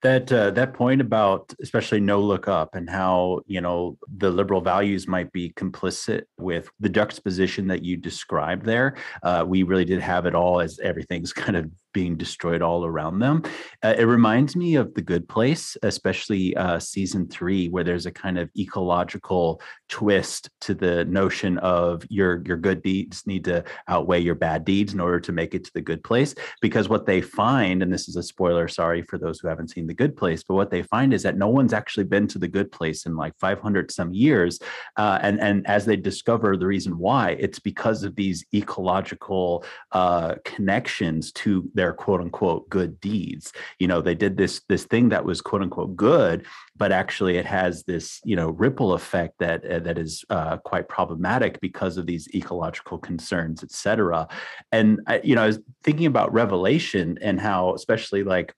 [0.03, 4.61] That uh, that point about especially no look up and how you know the liberal
[4.61, 8.97] values might be complicit with the juxtaposition that you described there.
[9.23, 13.21] Uh, we really did have it all as everything's kind of being destroyed all around
[13.21, 13.43] them.
[13.83, 18.11] Uh, it reminds me of The Good Place, especially uh, season three, where there's a
[18.11, 24.21] kind of ecological twist to the notion of your your good deeds need to outweigh
[24.21, 26.35] your bad deeds in order to make it to the good place.
[26.61, 29.87] Because what they find, and this is a spoiler, sorry for those who haven't seen
[29.87, 32.49] The Good Place, but what they find is that no one's actually been to the
[32.49, 34.59] good place in like 500 some years,
[34.97, 40.35] uh, and and as they discover the reason why, it's because of these ecological uh,
[40.45, 43.53] connections to their quote unquote good deeds.
[43.79, 47.47] You know, they did this this thing that was quote unquote good, but actually it
[47.47, 52.07] has this you know ripple effect that uh, that is uh, quite problematic because of
[52.07, 54.29] these ecological concerns, et cetera.
[54.73, 58.55] And I, you know, I was thinking about Revelation and how, especially like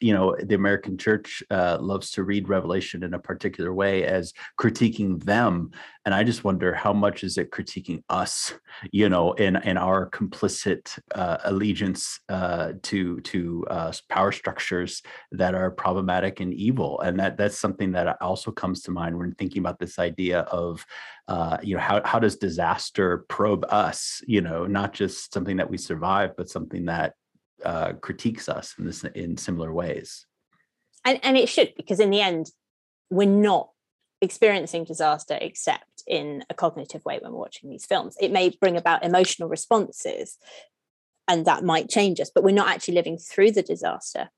[0.00, 4.32] you know the american church uh, loves to read revelation in a particular way as
[4.58, 5.70] critiquing them.
[6.06, 8.54] And i just wonder how much is it critiquing us
[8.90, 15.54] you know in in our complicit uh, allegiance uh, to to uh, power structures that
[15.54, 17.00] are problematic and evil.
[17.00, 20.84] And that that's something that also comes to mind when thinking about this idea of
[21.28, 24.22] uh, you know how, how does disaster probe us?
[24.26, 27.14] You know not just something that we survive but something that
[27.64, 30.26] uh, critiques us in this in similar ways.
[31.04, 32.50] And, and it should, because in the end,
[33.10, 33.70] we're not
[34.20, 38.16] experiencing disaster except in a cognitive way when we're watching these films.
[38.20, 40.36] It may bring about emotional responses
[41.26, 44.30] and that might change us, but we're not actually living through the disaster.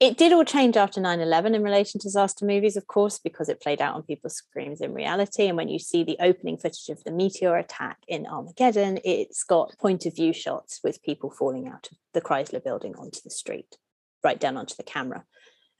[0.00, 3.48] It did all change after 9 11 in relation to disaster movies, of course, because
[3.48, 5.48] it played out on people's screens in reality.
[5.48, 9.76] And when you see the opening footage of the meteor attack in Armageddon, it's got
[9.78, 13.76] point of view shots with people falling out of the Chrysler building onto the street,
[14.22, 15.24] right down onto the camera.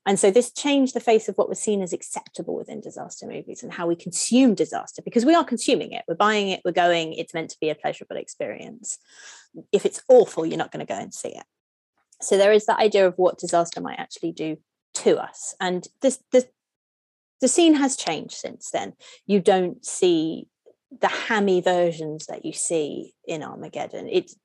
[0.05, 3.63] And so this changed the face of what was seen as acceptable within disaster movies
[3.63, 6.03] and how we consume disaster because we are consuming it.
[6.09, 8.99] We're buying it, we're going, it's meant to be a pleasurable experience.
[9.71, 11.45] If it's awful, you're not going to go and see it.
[12.21, 14.59] So there is that idea of what disaster might actually do
[14.95, 15.55] to us.
[15.61, 16.21] And this,
[17.41, 18.95] the scene has changed since then.
[19.27, 20.49] You don't see
[21.01, 24.09] the hammy versions that you see in Armageddon.
[24.11, 24.37] It's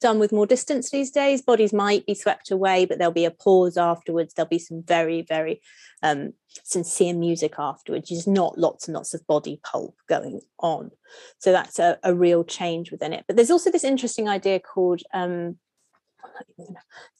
[0.00, 1.42] done with more distance these days.
[1.42, 4.34] Bodies might be swept away, but there'll be a pause afterwards.
[4.34, 5.60] There'll be some very, very
[6.02, 6.34] um,
[6.64, 8.10] sincere music afterwards.
[8.10, 10.90] there's not lots and lots of body pulp going on.
[11.38, 13.24] So that's a, a real change within it.
[13.26, 15.56] But there's also this interesting idea called um,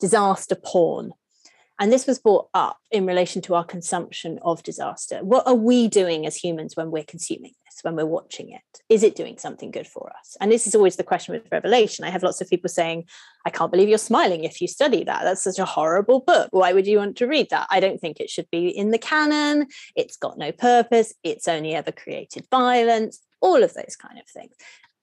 [0.01, 1.12] disaster porn.
[1.81, 5.25] And this was brought up in relation to our consumption of disaster.
[5.25, 8.83] What are we doing as humans when we're consuming this, when we're watching it?
[8.88, 10.37] Is it doing something good for us?
[10.40, 12.05] And this is always the question with Revelation.
[12.05, 13.07] I have lots of people saying,
[13.45, 15.25] I can't believe you're smiling if you study that.
[15.25, 16.49] That's such a horrible book.
[16.53, 17.67] Why would you want to read that?
[17.71, 19.67] I don't think it should be in the canon.
[19.97, 21.12] It's got no purpose.
[21.25, 24.55] It's only ever created violence, all of those kind of things.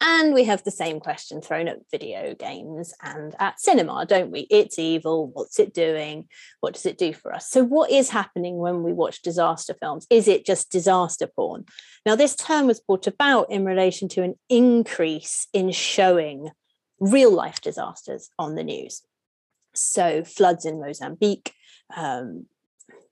[0.03, 4.47] And we have the same question thrown at video games and at cinema, don't we?
[4.49, 5.27] It's evil.
[5.27, 6.27] What's it doing?
[6.59, 7.47] What does it do for us?
[7.47, 10.07] So, what is happening when we watch disaster films?
[10.09, 11.65] Is it just disaster porn?
[12.03, 16.49] Now, this term was brought about in relation to an increase in showing
[16.99, 19.03] real life disasters on the news.
[19.75, 21.53] So, floods in Mozambique,
[21.95, 22.47] um,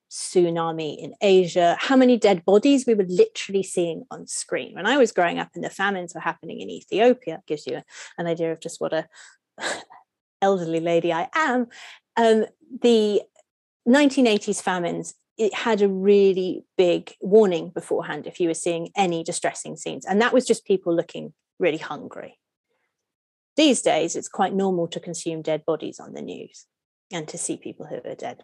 [0.10, 4.74] tsunami in Asia, how many dead bodies we were literally seeing on screen.
[4.76, 7.82] When I was growing up and the famines were happening in Ethiopia, gives you
[8.18, 9.08] an idea of just what a
[10.42, 11.68] elderly lady I am.
[12.18, 12.46] Um,
[12.82, 13.22] the
[13.88, 19.76] 1980s famines it had a really big warning beforehand if you were seeing any distressing
[19.78, 22.38] scenes and that was just people looking really hungry
[23.56, 26.66] these days it's quite normal to consume dead bodies on the news
[27.12, 28.44] and to see people who are dead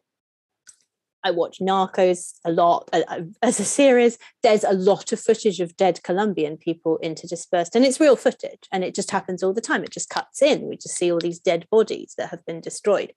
[1.26, 4.20] I watch Narcos a lot uh, uh, as a series.
[4.44, 8.84] There's a lot of footage of dead Colombian people interdispersed, and it's real footage, and
[8.84, 9.84] it just happens all the time.
[9.84, 10.70] It just cuts in.
[10.70, 13.12] We just see all these dead bodies that have been destroyed,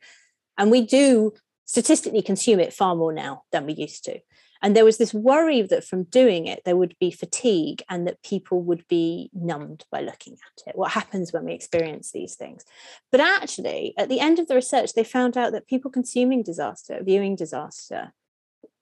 [0.57, 1.35] and we do
[1.67, 4.19] statistically consume it far more now than we used to.
[4.63, 8.23] And there was this worry that from doing it, there would be fatigue and that
[8.23, 10.77] people would be numbed by looking at it.
[10.77, 12.65] What happens when we experience these things?
[13.13, 16.99] But actually, at the end of the research, they found out that people consuming disaster,
[17.03, 18.13] viewing disaster,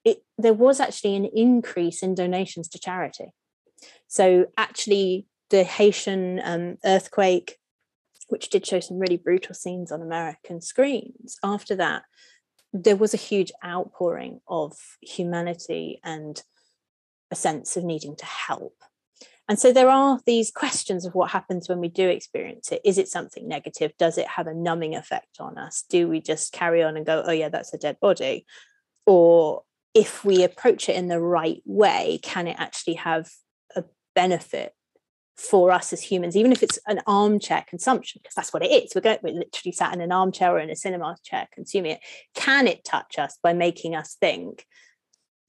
[0.03, 3.33] it, there was actually an increase in donations to charity.
[4.07, 7.57] So, actually, the Haitian um, earthquake,
[8.29, 12.03] which did show some really brutal scenes on American screens, after that,
[12.83, 16.41] there was a huge outpouring of humanity and
[17.31, 18.75] a sense of needing to help.
[19.49, 22.81] And so there are these questions of what happens when we do experience it.
[22.83, 23.93] Is it something negative?
[23.97, 25.85] Does it have a numbing effect on us?
[25.89, 28.45] Do we just carry on and go, oh, yeah, that's a dead body?
[29.05, 29.63] Or
[29.93, 33.29] if we approach it in the right way, can it actually have
[33.75, 34.73] a benefit
[35.37, 38.93] for us as humans, even if it's an armchair consumption, because that's what it is.
[38.95, 41.99] We're going, we're literally sat in an armchair or in a cinema chair consuming it.
[42.33, 44.65] Can it touch us by making us think,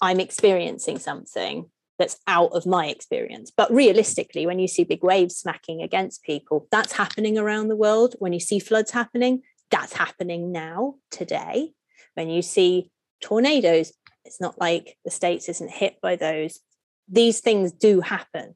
[0.00, 3.50] I'm experiencing something that's out of my experience?
[3.56, 8.14] But realistically, when you see big waves smacking against people, that's happening around the world.
[8.18, 11.72] When you see floods happening, that's happening now, today.
[12.14, 12.90] When you see
[13.22, 13.92] tornadoes,
[14.26, 16.60] it's not like the States isn't hit by those.
[17.08, 18.54] These things do happen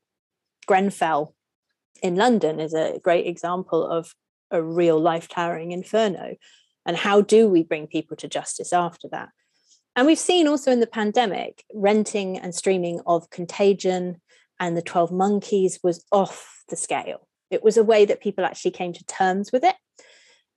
[0.67, 1.35] Grenfell
[2.03, 4.15] in London is a great example of
[4.51, 6.37] a real life towering inferno.
[6.85, 9.31] And how do we bring people to justice after that?
[9.95, 14.21] And we've seen also in the pandemic, renting and streaming of Contagion
[14.59, 17.27] and the 12 Monkeys was off the scale.
[17.51, 19.75] It was a way that people actually came to terms with it.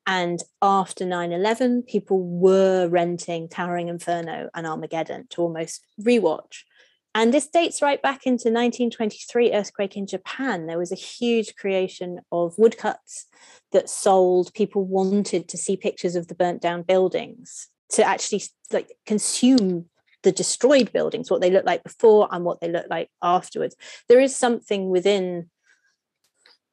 [0.07, 6.63] And after 9 11, people were renting Towering Inferno and Armageddon to almost rewatch.
[7.15, 10.67] And this dates right back into 1923 earthquake in Japan.
[10.67, 13.27] There was a huge creation of woodcuts
[13.71, 14.53] that sold.
[14.53, 19.85] People wanted to see pictures of the burnt down buildings to actually like consume
[20.23, 23.77] the destroyed buildings, what they looked like before and what they looked like afterwards.
[24.09, 25.49] There is something within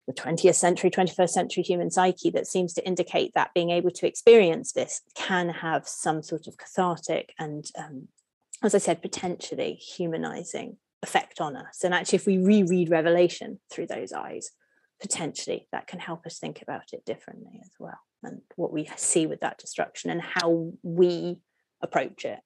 [0.09, 4.09] the 20th century, 21st century human psyche that seems to indicate that being able to
[4.09, 8.09] experience this can have some sort of cathartic and um,
[8.63, 11.83] as I said, potentially humanizing effect on us.
[11.85, 14.51] And actually, if we reread Revelation through those eyes,
[15.01, 19.27] potentially that can help us think about it differently as well and what we see
[19.27, 21.39] with that destruction and how we
[21.83, 22.39] approach it.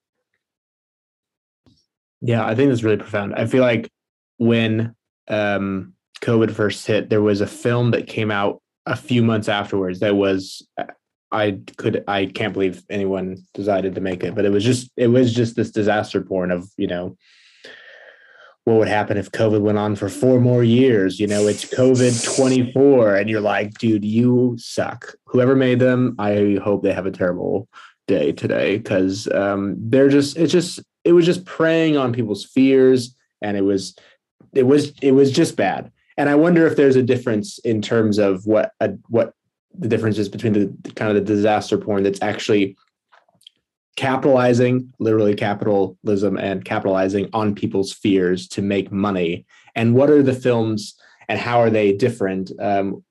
[2.23, 3.35] Yeah, I think that's really profound.
[3.35, 3.91] I feel like
[4.39, 4.95] when
[5.29, 5.93] um,
[6.23, 10.17] COVID first hit, there was a film that came out a few months afterwards that
[10.17, 10.67] was
[11.33, 15.09] I could I can't believe anyone decided to make it, but it was just it
[15.09, 17.16] was just this disaster porn of you know
[18.66, 21.20] what would happen if COVID went on for four more years?
[21.20, 25.14] You know, it's COVID 24, and you're like, dude, you suck.
[25.27, 27.68] Whoever made them, I hope they have a terrible
[28.09, 33.14] day today because um, they're just it's just it was just preying on people's fears,
[33.41, 33.97] and it was
[34.53, 35.93] it was it was just bad.
[36.16, 39.33] And I wonder if there's a difference in terms of what a, what
[39.79, 42.77] the differences between the kind of the disaster porn that's actually
[43.97, 49.47] capitalizing, literally capitalism and capitalizing on people's fears to make money.
[49.74, 50.95] And what are the films
[51.29, 52.53] and how are they different?
[52.61, 53.03] Um,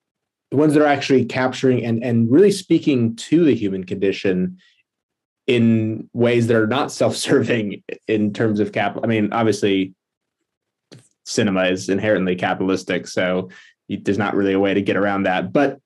[0.50, 4.58] the ones that are actually capturing and, and really speaking to the human condition
[5.46, 9.04] in ways that are not self-serving in terms of capital.
[9.04, 9.94] I mean, obviously,
[11.24, 13.50] cinema is inherently capitalistic, so
[13.88, 15.52] there's not really a way to get around that.
[15.52, 15.80] But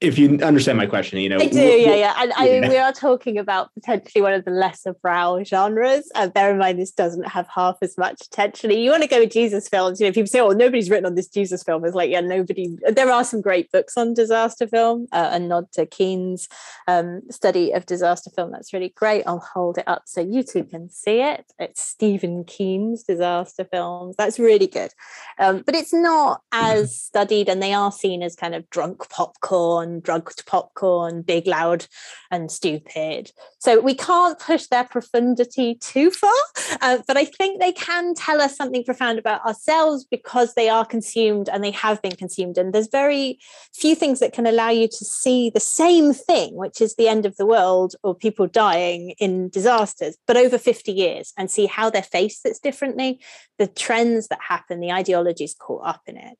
[0.00, 2.14] if you understand my question, you know, I do, yeah, yeah.
[2.16, 6.10] And I mean, we are talking about potentially one of the lesser brow genres.
[6.14, 8.70] And bear in mind, this doesn't have half as much attention.
[8.70, 11.16] You want to go with Jesus films, you know, people say, oh, nobody's written on
[11.16, 11.84] this Jesus film.
[11.84, 12.78] It's like, yeah, nobody.
[12.90, 16.48] There are some great books on disaster film, uh, a nod to Keane's
[16.88, 18.52] um, study of disaster film.
[18.52, 19.24] That's really great.
[19.26, 21.52] I'll hold it up so you two can see it.
[21.58, 24.16] It's Stephen Keane's disaster films.
[24.16, 24.92] That's really good.
[25.38, 29.89] Um, but it's not as studied, and they are seen as kind of drunk popcorn
[29.98, 31.86] drugged popcorn, big, loud,
[32.30, 33.32] and stupid.
[33.58, 36.32] So we can't push their profundity too far,
[36.80, 40.84] uh, but I think they can tell us something profound about ourselves because they are
[40.84, 42.58] consumed and they have been consumed.
[42.58, 43.40] And there's very
[43.74, 47.26] few things that can allow you to see the same thing, which is the end
[47.26, 51.90] of the world or people dying in disasters, but over 50 years and see how
[51.90, 53.20] they're faced differently,
[53.58, 56.36] the trends that happen, the ideologies caught up in it.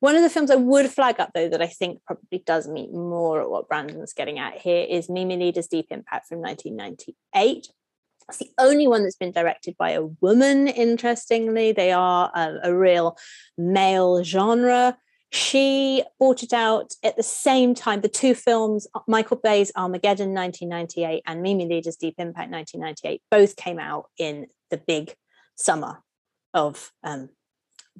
[0.00, 2.92] One of the films I would flag up, though, that I think probably does meet
[2.92, 7.68] more at what Brandon's getting at here is Mimi Leder's Deep Impact from 1998.
[8.28, 11.72] It's the only one that's been directed by a woman, interestingly.
[11.72, 13.18] They are a, a real
[13.58, 14.96] male genre.
[15.30, 18.00] She brought it out at the same time.
[18.00, 23.78] The two films, Michael Bay's Armageddon 1998 and Mimi Leder's Deep Impact 1998, both came
[23.78, 25.14] out in the big
[25.56, 26.02] summer
[26.54, 27.30] of um,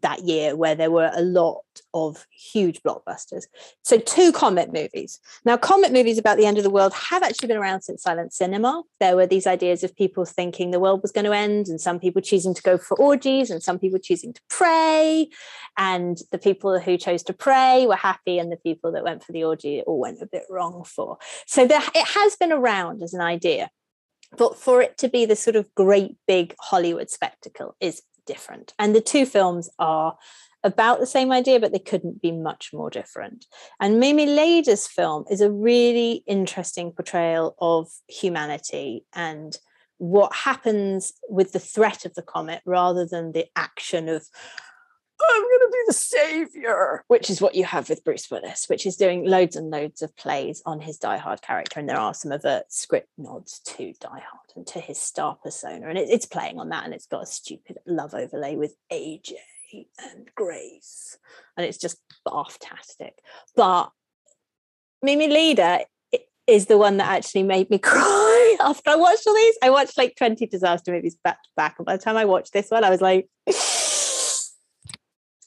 [0.02, 3.44] that year where there were a lot of huge blockbusters.
[3.82, 5.20] So, two comet movies.
[5.44, 8.32] Now, comet movies about the end of the world have actually been around since silent
[8.32, 8.82] cinema.
[9.00, 12.00] There were these ideas of people thinking the world was going to end, and some
[12.00, 15.28] people choosing to go for orgies, and some people choosing to pray.
[15.76, 19.32] And the people who chose to pray were happy, and the people that went for
[19.32, 21.18] the orgy all went a bit wrong for.
[21.46, 23.70] So, there, it has been around as an idea.
[24.36, 28.74] But for it to be the sort of great big Hollywood spectacle is different.
[28.78, 30.16] And the two films are
[30.62, 33.46] about the same idea, but they couldn't be much more different.
[33.80, 39.56] And Mimi Leder's film is a really interesting portrayal of humanity and
[39.98, 44.26] what happens with the threat of the comet rather than the action of
[45.30, 48.86] I'm going to be the savior, which is what you have with Bruce Willis, which
[48.86, 51.80] is doing loads and loads of plays on his Die Hard character.
[51.80, 55.88] And there are some overt script nods to Die Hard and to his star persona.
[55.88, 56.84] And it, it's playing on that.
[56.84, 59.34] And it's got a stupid love overlay with AJ
[59.98, 61.18] and Grace.
[61.56, 63.12] And it's just bathtastic.
[63.56, 63.90] But
[65.02, 65.84] Mimi Leder
[66.46, 69.58] is the one that actually made me cry after I watched all these.
[69.62, 71.76] I watched like 20 disaster movies back to back.
[71.78, 73.28] And by the time I watched this one, I was like,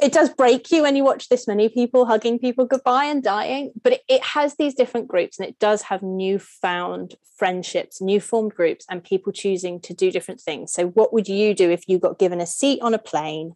[0.02, 3.72] it does break you when you watch this many people hugging people goodbye and dying
[3.84, 8.54] but it, it, has these different groups and it does have newfound friendships new formed
[8.54, 10.74] groups and people choosing to do different things.
[10.74, 13.54] So what would you do if you got given a seat on a plane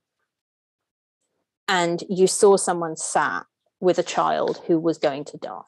[1.67, 3.45] and you saw someone sat
[3.79, 5.61] with a child who was going to die?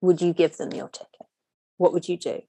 [0.00, 1.26] Would you give them your ticket?
[1.76, 2.40] What would you do?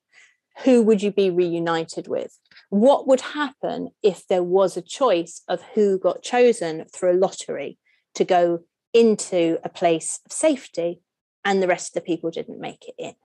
[0.63, 2.37] Who would you be reunited with?
[2.71, 7.77] What would happen if there was a choice of who got chosen through a lottery
[8.15, 8.59] to go
[8.93, 11.01] into a place of safety
[11.43, 13.15] and the rest of the people didn't make it in?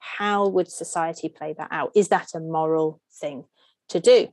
[0.00, 1.92] How would society play that out?
[1.94, 3.44] Is that a moral thing
[3.88, 4.28] to do?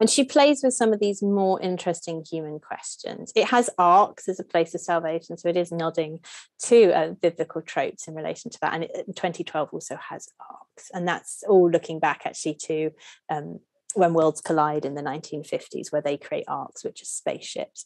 [0.00, 3.32] And she plays with some of these more interesting human questions.
[3.34, 6.20] It has arks as a place of salvation, so it is nodding
[6.64, 8.74] to uh, biblical tropes in relation to that.
[8.74, 12.90] And it, 2012 also has arks, and that's all looking back actually to
[13.28, 13.58] um,
[13.94, 17.84] when worlds collide in the 1950s, where they create arks, which are spaceships.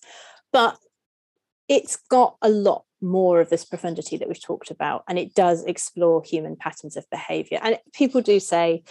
[0.52, 0.76] But
[1.68, 5.64] it's got a lot more of this profundity that we've talked about, and it does
[5.64, 7.58] explore human patterns of behavior.
[7.62, 8.82] And people do say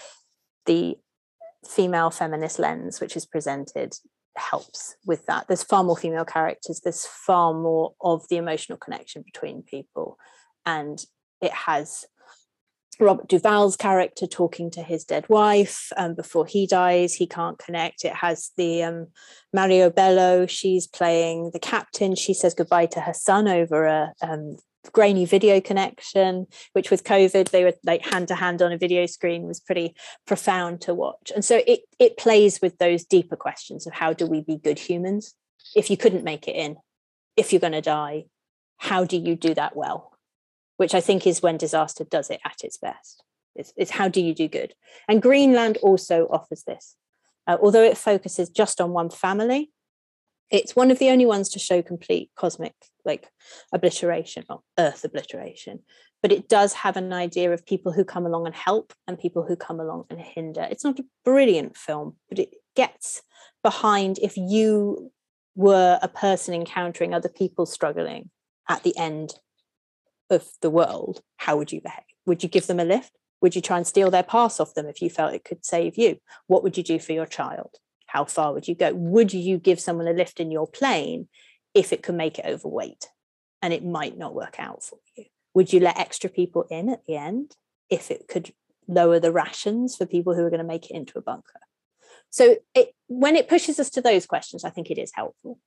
[0.65, 0.97] the
[1.67, 3.93] female feminist lens, which is presented,
[4.37, 5.47] helps with that.
[5.47, 10.17] There's far more female characters, there's far more of the emotional connection between people,
[10.65, 11.03] and
[11.41, 12.05] it has
[12.99, 17.15] Robert Duvall's character talking to his dead wife um, before he dies.
[17.15, 18.05] He can't connect.
[18.05, 19.07] It has the um,
[19.53, 20.45] Maria Bello.
[20.45, 22.15] She's playing the captain.
[22.15, 24.57] She says goodbye to her son over a um,
[24.93, 29.05] grainy video connection, which with COVID they were like hand to hand on a video
[29.05, 31.31] screen was pretty profound to watch.
[31.33, 34.79] And so it it plays with those deeper questions of how do we be good
[34.79, 35.35] humans
[35.75, 36.77] if you couldn't make it in,
[37.37, 38.25] if you're going to die,
[38.77, 40.11] how do you do that well?
[40.81, 43.23] which I think is when disaster does it at its best.
[43.55, 44.73] It's, it's how do you do good?
[45.07, 46.95] And Greenland also offers this.
[47.45, 49.69] Uh, although it focuses just on one family,
[50.49, 52.73] it's one of the only ones to show complete cosmic
[53.05, 53.29] like
[53.73, 55.79] obliteration or earth obliteration
[56.21, 59.43] but it does have an idea of people who come along and help and people
[59.43, 63.21] who come along and hinder it's not a brilliant film but it gets
[63.63, 65.11] behind if you
[65.55, 68.29] were a person encountering other people struggling
[68.69, 69.33] at the end
[70.29, 72.05] of the world, how would you behave?
[72.25, 73.17] Would you give them a lift?
[73.41, 75.97] Would you try and steal their pass off them if you felt it could save
[75.97, 76.17] you?
[76.47, 77.75] What would you do for your child?
[78.07, 78.93] How far would you go?
[78.93, 81.27] Would you give someone a lift in your plane
[81.73, 83.07] if it could make it overweight
[83.61, 85.25] and it might not work out for you?
[85.53, 87.55] Would you let extra people in at the end
[87.89, 88.53] if it could
[88.87, 91.59] lower the rations for people who are going to make it into a bunker?
[92.29, 95.59] So it, when it pushes us to those questions, I think it is helpful.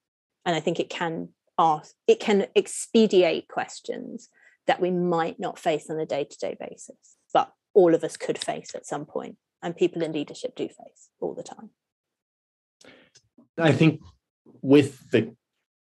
[0.46, 4.28] And I think it can ask, it can expedite questions
[4.66, 8.16] that we might not face on a day to day basis, but all of us
[8.16, 11.70] could face at some point, and people in leadership do face all the time.
[13.58, 14.00] I think
[14.62, 15.34] with the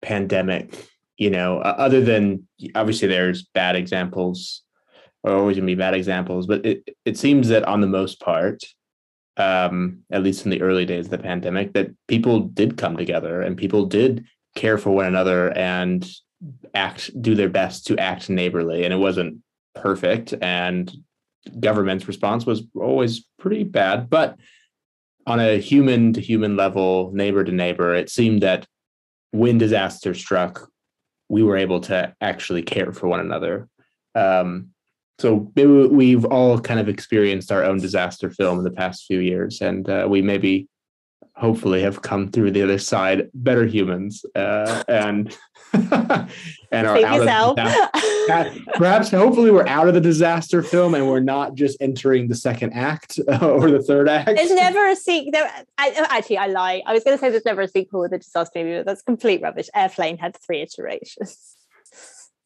[0.03, 0.74] pandemic,
[1.16, 4.62] you know, other than obviously there's bad examples,
[5.22, 8.62] or always gonna be bad examples, but it, it seems that on the most part,
[9.36, 13.40] um, at least in the early days of the pandemic, that people did come together
[13.40, 16.11] and people did care for one another and
[16.74, 19.38] act do their best to act neighborly and it wasn't
[19.74, 20.92] perfect and
[21.61, 24.36] government's response was always pretty bad but
[25.26, 28.66] on a human to human level neighbor to neighbor it seemed that
[29.32, 30.68] when disaster struck
[31.32, 33.66] we were able to actually care for one another.
[34.14, 34.68] Um,
[35.18, 39.62] so we've all kind of experienced our own disaster film in the past few years
[39.62, 40.68] and uh, we maybe
[41.36, 45.36] hopefully have come through the other side better humans uh, and
[45.72, 47.56] and are out of
[48.26, 52.34] that, perhaps hopefully we're out of the disaster film and we're not just entering the
[52.34, 54.30] second act or the third act.
[54.36, 55.42] There's never a sequel
[55.78, 56.82] actually i lie.
[56.86, 59.02] I was going to say there's never a sequel with a disaster movie but that's
[59.02, 59.68] complete rubbish.
[59.74, 61.56] Airplane had three iterations.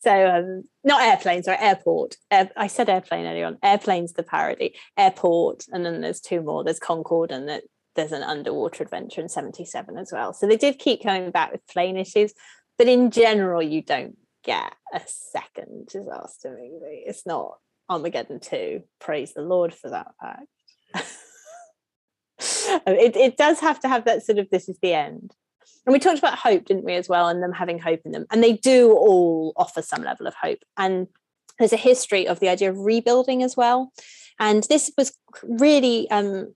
[0.00, 2.16] So um, not airplanes or airport.
[2.30, 3.58] Air, i said airplane earlier on.
[3.60, 4.76] Airplane's the parody.
[4.96, 6.62] Airport and then there's two more.
[6.62, 7.62] There's concorde and the,
[7.96, 10.32] there's an underwater adventure in 77 as well.
[10.32, 12.34] So they did keep coming back with plane issues,
[12.78, 17.02] but in general, you don't get a second disaster movie.
[17.06, 17.58] It's not
[17.88, 18.82] Armageddon 2.
[19.00, 20.46] Praise the Lord for that fact.
[22.86, 25.34] it, it does have to have that sort of this is the end.
[25.84, 28.26] And we talked about hope, didn't we, as well, and them having hope in them.
[28.30, 30.58] And they do all offer some level of hope.
[30.76, 31.06] And
[31.58, 33.92] there's a history of the idea of rebuilding as well.
[34.38, 36.54] And this was really um,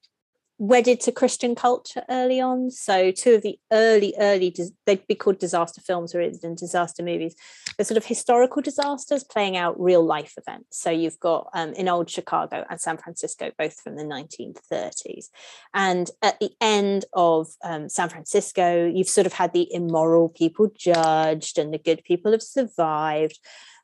[0.60, 2.70] wedded to Christian culture early on.
[2.70, 4.54] So two of the early, early,
[4.84, 7.34] they'd be called disaster films rather than disaster movies.
[7.76, 10.78] They're sort of historical disasters playing out real life events.
[10.78, 15.30] So you've got um, in old Chicago and San Francisco, both from the 1930s.
[15.72, 20.70] And at the end of um, San Francisco, you've sort of had the immoral people
[20.76, 23.38] judged and the good people have survived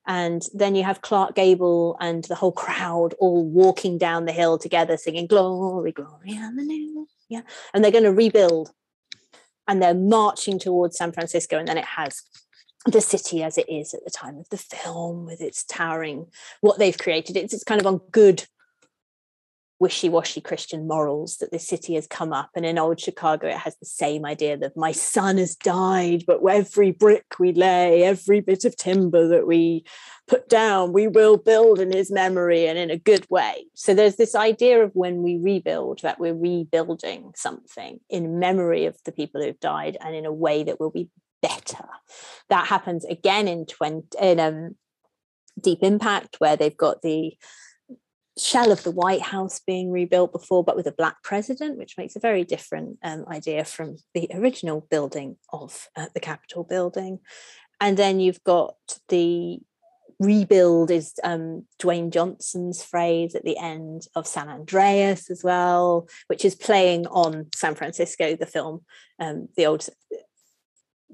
[0.07, 4.57] and then you have Clark Gable and the whole crowd all walking down the hill
[4.57, 7.07] together singing glory, glory, hallelujah.
[7.29, 7.41] Yeah.
[7.75, 8.73] And they're going to rebuild.
[9.67, 11.59] And they're marching towards San Francisco.
[11.59, 12.23] And then it has
[12.87, 16.27] the city as it is at the time of the film with its towering,
[16.61, 17.37] what they've created.
[17.37, 18.45] It's, it's kind of on good
[19.79, 22.51] wishy-washy Christian morals that the city has come up.
[22.55, 26.41] And in old Chicago, it has the same idea that my son has died, but
[26.49, 29.85] every brick we lay, every bit of timber that we
[30.27, 33.66] put down, we will build in his memory and in a good way.
[33.74, 38.97] So there's this idea of when we rebuild that we're rebuilding something in memory of
[39.05, 41.11] the people who've died and in a way that will be
[41.43, 41.87] better.
[42.49, 44.77] That happens again in 20 in um,
[45.61, 47.37] Deep Impact, where they've got the
[48.39, 52.16] shell of the White House being rebuilt before, but with a black president, which makes
[52.16, 57.20] a very different um, idea from the original building of uh, the Capitol building.
[57.80, 58.74] And then you've got
[59.09, 59.61] the
[60.18, 66.45] rebuild is um, Dwayne Johnson's phrase at the end of San Andreas as well, which
[66.45, 68.84] is playing on San Francisco, the film,
[69.18, 69.89] um, the old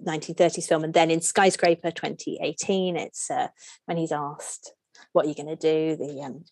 [0.05, 0.85] 1930s film.
[0.85, 3.49] And then in Skyscraper 2018, it's uh,
[3.87, 4.73] when he's asked,
[5.13, 5.97] What are you going to do?
[5.97, 6.45] The um,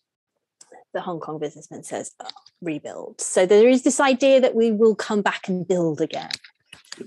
[0.92, 2.28] the Hong Kong businessman says, oh,
[2.60, 3.20] rebuild.
[3.20, 6.30] So there is this idea that we will come back and build again.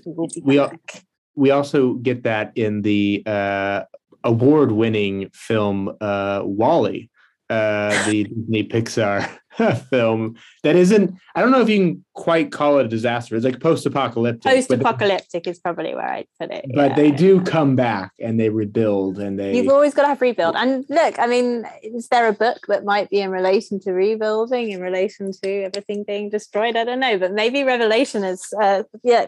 [0.04, 1.04] We will be we back.
[1.34, 3.82] we also get that in the uh,
[4.24, 7.10] award-winning film uh, WALL-E,
[7.50, 9.28] uh, the Disney Pixar
[9.90, 11.14] film that isn't.
[11.34, 13.36] I don't know if you can quite call it a disaster.
[13.36, 14.50] It's like post-apocalyptic.
[14.50, 16.64] Post-apocalyptic is probably where I'd put it.
[16.74, 16.96] But yeah.
[16.96, 19.56] they do come back and they rebuild, and they.
[19.56, 20.56] You've always got to have rebuild.
[20.56, 24.70] And look, I mean, is there a book that might be in relation to rebuilding,
[24.70, 26.76] in relation to everything being destroyed?
[26.76, 28.42] I don't know, but maybe Revelation is.
[28.60, 29.26] Uh, yeah,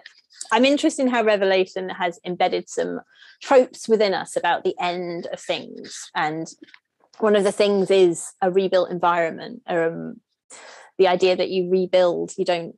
[0.52, 3.00] I'm interested in how Revelation has embedded some
[3.42, 6.10] tropes within us about the end of things.
[6.14, 6.46] And
[7.18, 9.62] one of the things is a rebuilt environment.
[9.66, 10.20] Um,
[10.98, 12.76] the idea that you rebuild, you don't,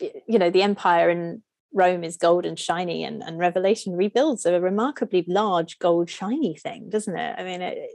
[0.00, 4.60] you know, the empire in Rome is gold and shiny, and, and Revelation rebuilds a
[4.60, 7.34] remarkably large gold shiny thing, doesn't it?
[7.38, 7.90] I mean, it,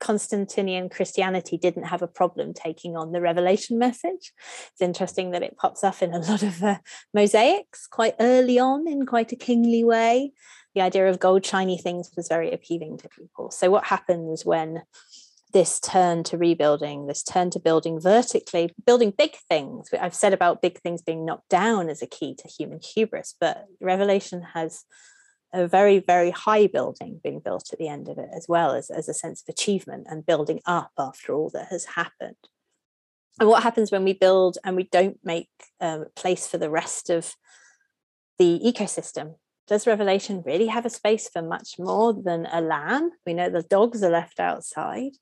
[0.00, 4.32] Constantinian Christianity didn't have a problem taking on the revelation message.
[4.72, 6.78] It's interesting that it pops up in a lot of uh,
[7.14, 10.32] mosaics quite early on in quite a kingly way.
[10.74, 13.50] The idea of gold shiny things was very appealing to people.
[13.50, 14.82] So, what happens when
[15.52, 19.88] this turn to rebuilding, this turn to building vertically, building big things?
[20.00, 23.66] I've said about big things being knocked down as a key to human hubris, but
[23.80, 24.84] Revelation has
[25.52, 28.90] a very, very high building being built at the end of it, as well as,
[28.90, 32.36] as a sense of achievement and building up after all that has happened.
[33.38, 35.48] And what happens when we build and we don't make
[35.80, 37.34] um, place for the rest of
[38.38, 39.34] the ecosystem?
[39.70, 43.12] Does Revelation really have a space for much more than a lamb?
[43.24, 45.12] We know the dogs are left outside.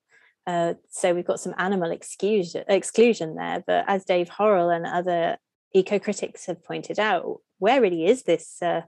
[0.47, 3.63] Uh, so we've got some animal exclusion, exclusion there.
[3.67, 5.37] But as Dave Horrell and other
[5.75, 8.81] eco critics have pointed out, where really is this uh,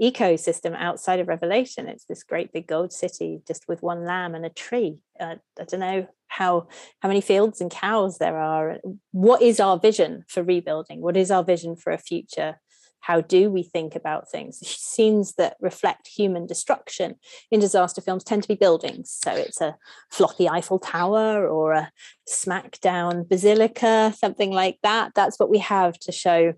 [0.00, 1.88] ecosystem outside of Revelation.
[1.88, 4.98] It's this great big gold city just with one lamb and a tree.
[5.18, 6.68] Uh, I don't know how
[7.00, 8.78] how many fields and cows there are.
[9.10, 11.00] What is our vision for rebuilding?
[11.00, 12.60] What is our vision for a future?
[13.02, 14.58] How do we think about things?
[14.66, 17.16] Scenes that reflect human destruction
[17.50, 19.10] in disaster films tend to be buildings.
[19.22, 19.76] So it's a
[20.10, 21.90] floppy Eiffel Tower or a
[22.28, 25.12] smackdown basilica, something like that.
[25.14, 26.54] That's what we have to show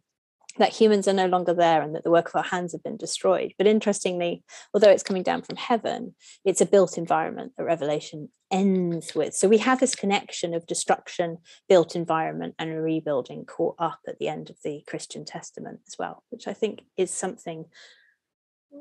[0.59, 2.97] that humans are no longer there and that the work of our hands have been
[2.97, 3.55] destroyed.
[3.59, 9.15] But interestingly, although it's coming down from heaven, it's a built environment that Revelation ends
[9.15, 9.35] with.
[9.35, 11.39] So we have this connection of destruction,
[11.69, 16.23] built environment, and rebuilding caught up at the end of the Christian Testament as well,
[16.31, 17.65] which I think is something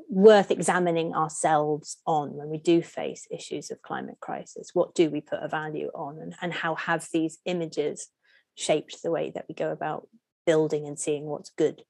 [0.08, 4.70] worth examining ourselves on when we do face issues of climate crisis.
[4.74, 8.08] What do we put a value on, and, and how have these images
[8.56, 10.06] shaped the way that we go about
[10.46, 11.82] building and seeing what's good.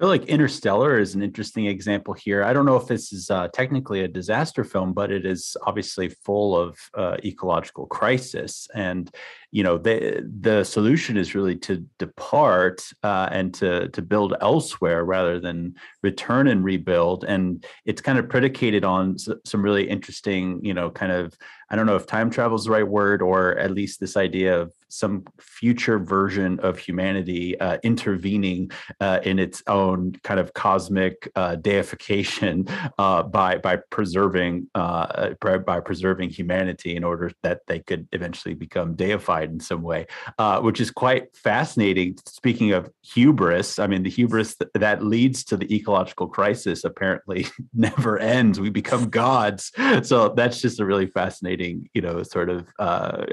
[0.00, 2.42] I feel like Interstellar is an interesting example here.
[2.42, 6.08] I don't know if this is uh, technically a disaster film, but it is obviously
[6.08, 8.66] full of uh, ecological crisis.
[8.74, 9.10] And
[9.50, 15.04] you know, the the solution is really to depart uh, and to to build elsewhere
[15.04, 17.24] rather than return and rebuild.
[17.24, 21.36] And it's kind of predicated on some really interesting, you know, kind of
[21.70, 24.58] I don't know if time travel is the right word, or at least this idea
[24.58, 31.30] of some future version of humanity uh, intervening uh, in its own kind of cosmic
[31.36, 32.66] uh, deification
[32.98, 35.30] uh, by by preserving uh,
[35.64, 40.06] by, preserving humanity in order that they could eventually become deified in some way,
[40.38, 42.18] uh, which is quite fascinating.
[42.26, 47.46] Speaking of hubris, I mean the hubris th- that leads to the ecological crisis apparently
[47.74, 48.58] never ends.
[48.58, 49.70] We become gods,
[50.02, 53.24] so that's just a really fascinating fascinating, you know, sort of uh,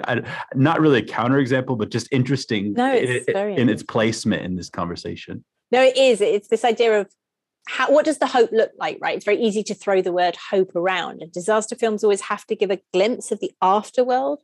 [0.56, 4.70] not really a counterexample, but just interesting no, it's in, in its placement in this
[4.70, 5.44] conversation.
[5.72, 6.22] No, it is.
[6.22, 7.08] It's this idea of
[7.68, 9.16] how, what does the hope look like, right?
[9.16, 11.22] It's very easy to throw the word hope around.
[11.22, 14.38] And disaster films always have to give a glimpse of the afterworld,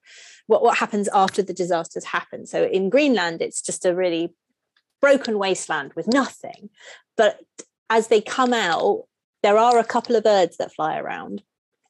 [0.48, 2.46] what, what happens after the disasters happen.
[2.46, 4.34] So in Greenland, it's just a really
[5.02, 6.70] broken wasteland with nothing.
[7.16, 7.40] But
[7.90, 9.04] as they come out,
[9.42, 11.44] there are a couple of birds that fly around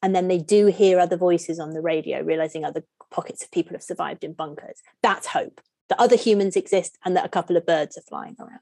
[0.04, 3.72] and then they do hear other voices on the radio realizing other pockets of people
[3.72, 4.82] have survived in bunkers.
[5.02, 8.60] That's hope that other humans exist and that a couple of birds are flying around.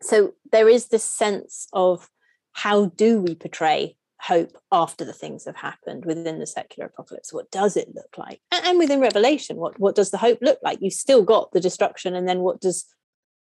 [0.00, 2.08] So there is this sense of
[2.52, 7.30] how do we portray hope after the things have happened within the secular apocalypse?
[7.30, 8.40] What does it look like?
[8.50, 10.78] And within revelation what what does the hope look like?
[10.80, 12.86] You've still got the destruction and then what does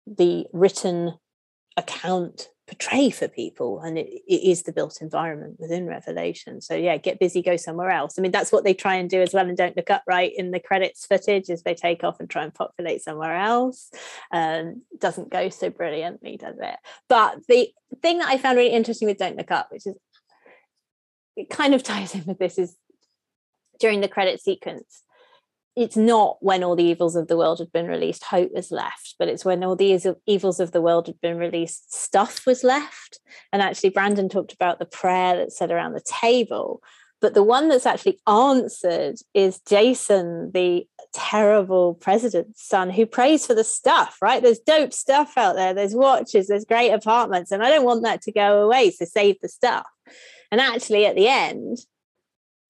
[0.09, 1.19] the written
[1.77, 6.61] account portray for people and it, it is the built environment within revelation.
[6.61, 8.19] So yeah get busy go somewhere else.
[8.19, 10.33] I mean that's what they try and do as well and don't look up right
[10.37, 13.91] in the credits footage is they take off and try and populate somewhere else.
[14.31, 16.77] Um, doesn't go so brilliantly does it?
[17.09, 19.95] But the thing that i found really interesting with don't look up which is
[21.37, 22.77] it kind of ties in with this is
[23.81, 25.03] during the credit sequence
[25.79, 29.15] it's not when all the evils of the world had been released hope was left
[29.19, 33.21] but it's when all the evils of the world had been released stuff was left.
[33.53, 36.83] And actually brandon talked about the prayer that's said around the table
[37.21, 43.55] but the one that's actually answered is jason the terrible president's son who prays for
[43.55, 44.43] the stuff right?
[44.43, 45.75] There's dope stuff out there.
[45.75, 46.49] There's watches.
[46.49, 47.53] There's great apartments.
[47.53, 49.87] And i don't want that to go away so save the stuff.
[50.51, 51.79] And actually at the end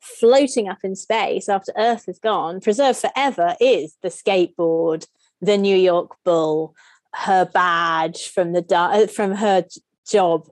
[0.00, 5.06] floating up in space after Earth is gone, preserved forever is the skateboard,
[5.40, 6.74] the New York Bull,
[7.14, 9.64] her badge from the uh, from her
[10.08, 10.48] job.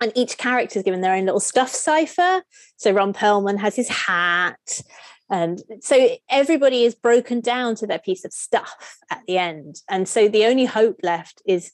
[0.00, 2.42] And each character is given their own little stuff cipher.
[2.76, 4.82] So Ron Perlman has his hat.
[5.30, 9.76] And so everybody is broken down to their piece of stuff at the end.
[9.88, 11.72] And so the only hope left is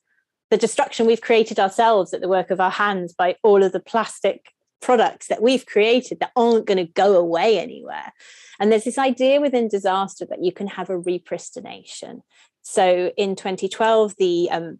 [0.50, 3.80] the destruction we've created ourselves at the work of our hands by all of the
[3.80, 8.12] plastic products that we've created that aren't going to go away anywhere.
[8.59, 12.20] And there's this idea within disaster that you can have a repristination.
[12.62, 14.78] So in 2012, the um,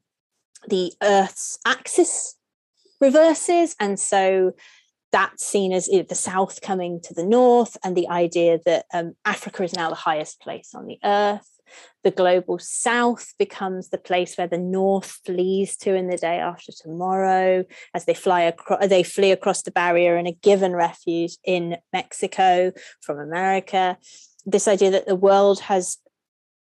[0.69, 2.37] the Earth's axis
[3.01, 4.53] reverses, and so
[5.11, 9.63] that's seen as the south coming to the north, and the idea that um, Africa
[9.63, 11.50] is now the highest place on the earth
[12.03, 16.73] the global south becomes the place where the north flees to in the day after
[16.73, 17.65] tomorrow
[17.95, 22.73] as they fly across they flee across the barrier and are given refuge in mexico
[23.01, 23.97] from america.
[24.47, 25.99] This idea that the world has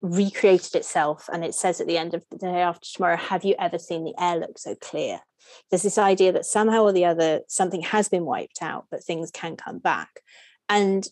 [0.02, 3.56] recreated itself and it says at the end of the day after tomorrow have you
[3.58, 5.20] ever seen the air look so clear?
[5.70, 9.32] There's this idea that somehow or the other something has been wiped out but things
[9.32, 10.22] can come back.
[10.70, 11.08] And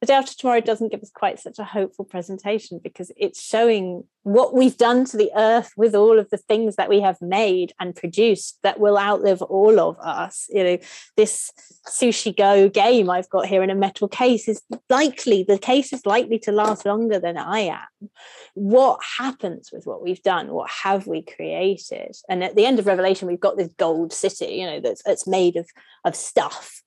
[0.00, 4.04] the day after tomorrow doesn't give us quite such a hopeful presentation because it's showing
[4.22, 7.74] what we've done to the earth with all of the things that we have made
[7.78, 10.46] and produced that will outlive all of us.
[10.48, 10.78] You know
[11.16, 11.52] this
[11.86, 16.04] sushi go game i've got here in a metal case is likely the case is
[16.04, 18.08] likely to last longer than i am.
[18.54, 20.48] What happens with what we've done?
[20.48, 22.16] What have we created?
[22.28, 25.26] And at the end of revelation we've got this gold city you know that's, that's
[25.26, 25.68] made of
[26.06, 26.80] of stuff.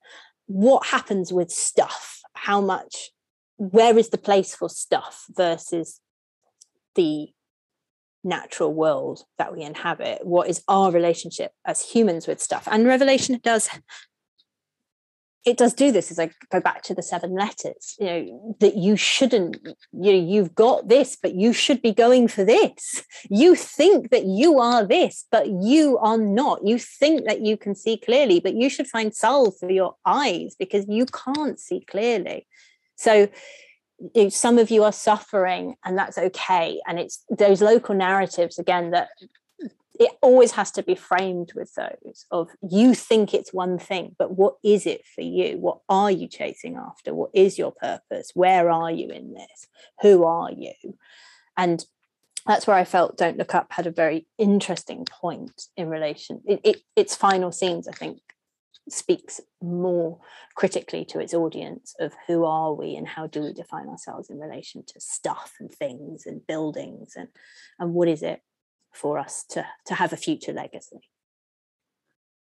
[0.46, 3.10] What happens with stuff how much
[3.56, 6.00] where is the place for stuff versus
[6.94, 7.28] the
[8.22, 10.26] natural world that we inhabit?
[10.26, 12.66] What is our relationship as humans with stuff?
[12.70, 13.68] And revelation does
[15.44, 18.76] it does do this as I go back to the seven letters, you know, that
[18.76, 19.58] you shouldn't,
[19.92, 23.04] you know, you've got this, but you should be going for this.
[23.28, 26.66] You think that you are this, but you are not.
[26.66, 30.54] You think that you can see clearly, but you should find salve for your eyes
[30.58, 32.46] because you can't see clearly.
[32.96, 33.28] So
[34.14, 36.80] you know, some of you are suffering and that's okay.
[36.86, 39.08] And it's those local narratives again that
[39.98, 44.32] it always has to be framed with those of you think it's one thing but
[44.32, 45.58] what is it for you?
[45.58, 47.14] What are you chasing after?
[47.14, 48.32] What is your purpose?
[48.34, 49.66] Where are you in this?
[50.02, 50.72] Who are you?
[51.56, 51.84] And
[52.46, 56.60] that's where i felt don't look up had a very interesting point in relation it,
[56.64, 58.18] it, its final scenes i think
[58.88, 60.20] speaks more
[60.54, 64.38] critically to its audience of who are we and how do we define ourselves in
[64.38, 67.28] relation to stuff and things and buildings and
[67.78, 68.40] and what is it
[68.94, 71.00] for us to, to have a future legacy.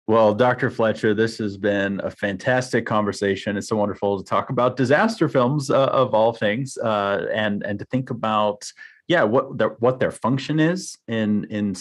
[0.08, 0.68] Well, Dr.
[0.68, 3.56] Fletcher, this has been a fantastic conversation.
[3.56, 7.78] It's so wonderful to talk about disaster films uh, of all things, uh, and and
[7.78, 8.70] to think about,
[9.06, 11.76] yeah, what their what their function is in in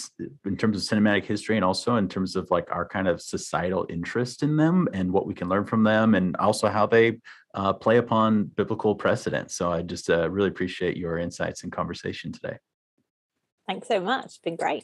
[0.46, 3.88] in terms of cinematic history, and also in terms of like our kind of societal
[3.90, 7.18] interest in them, and what we can learn from them, and also how they
[7.56, 9.50] uh, play upon biblical precedent.
[9.50, 12.58] So I just uh, really appreciate your insights and conversation today.
[13.72, 14.26] Thanks so much.
[14.26, 14.84] It's been great.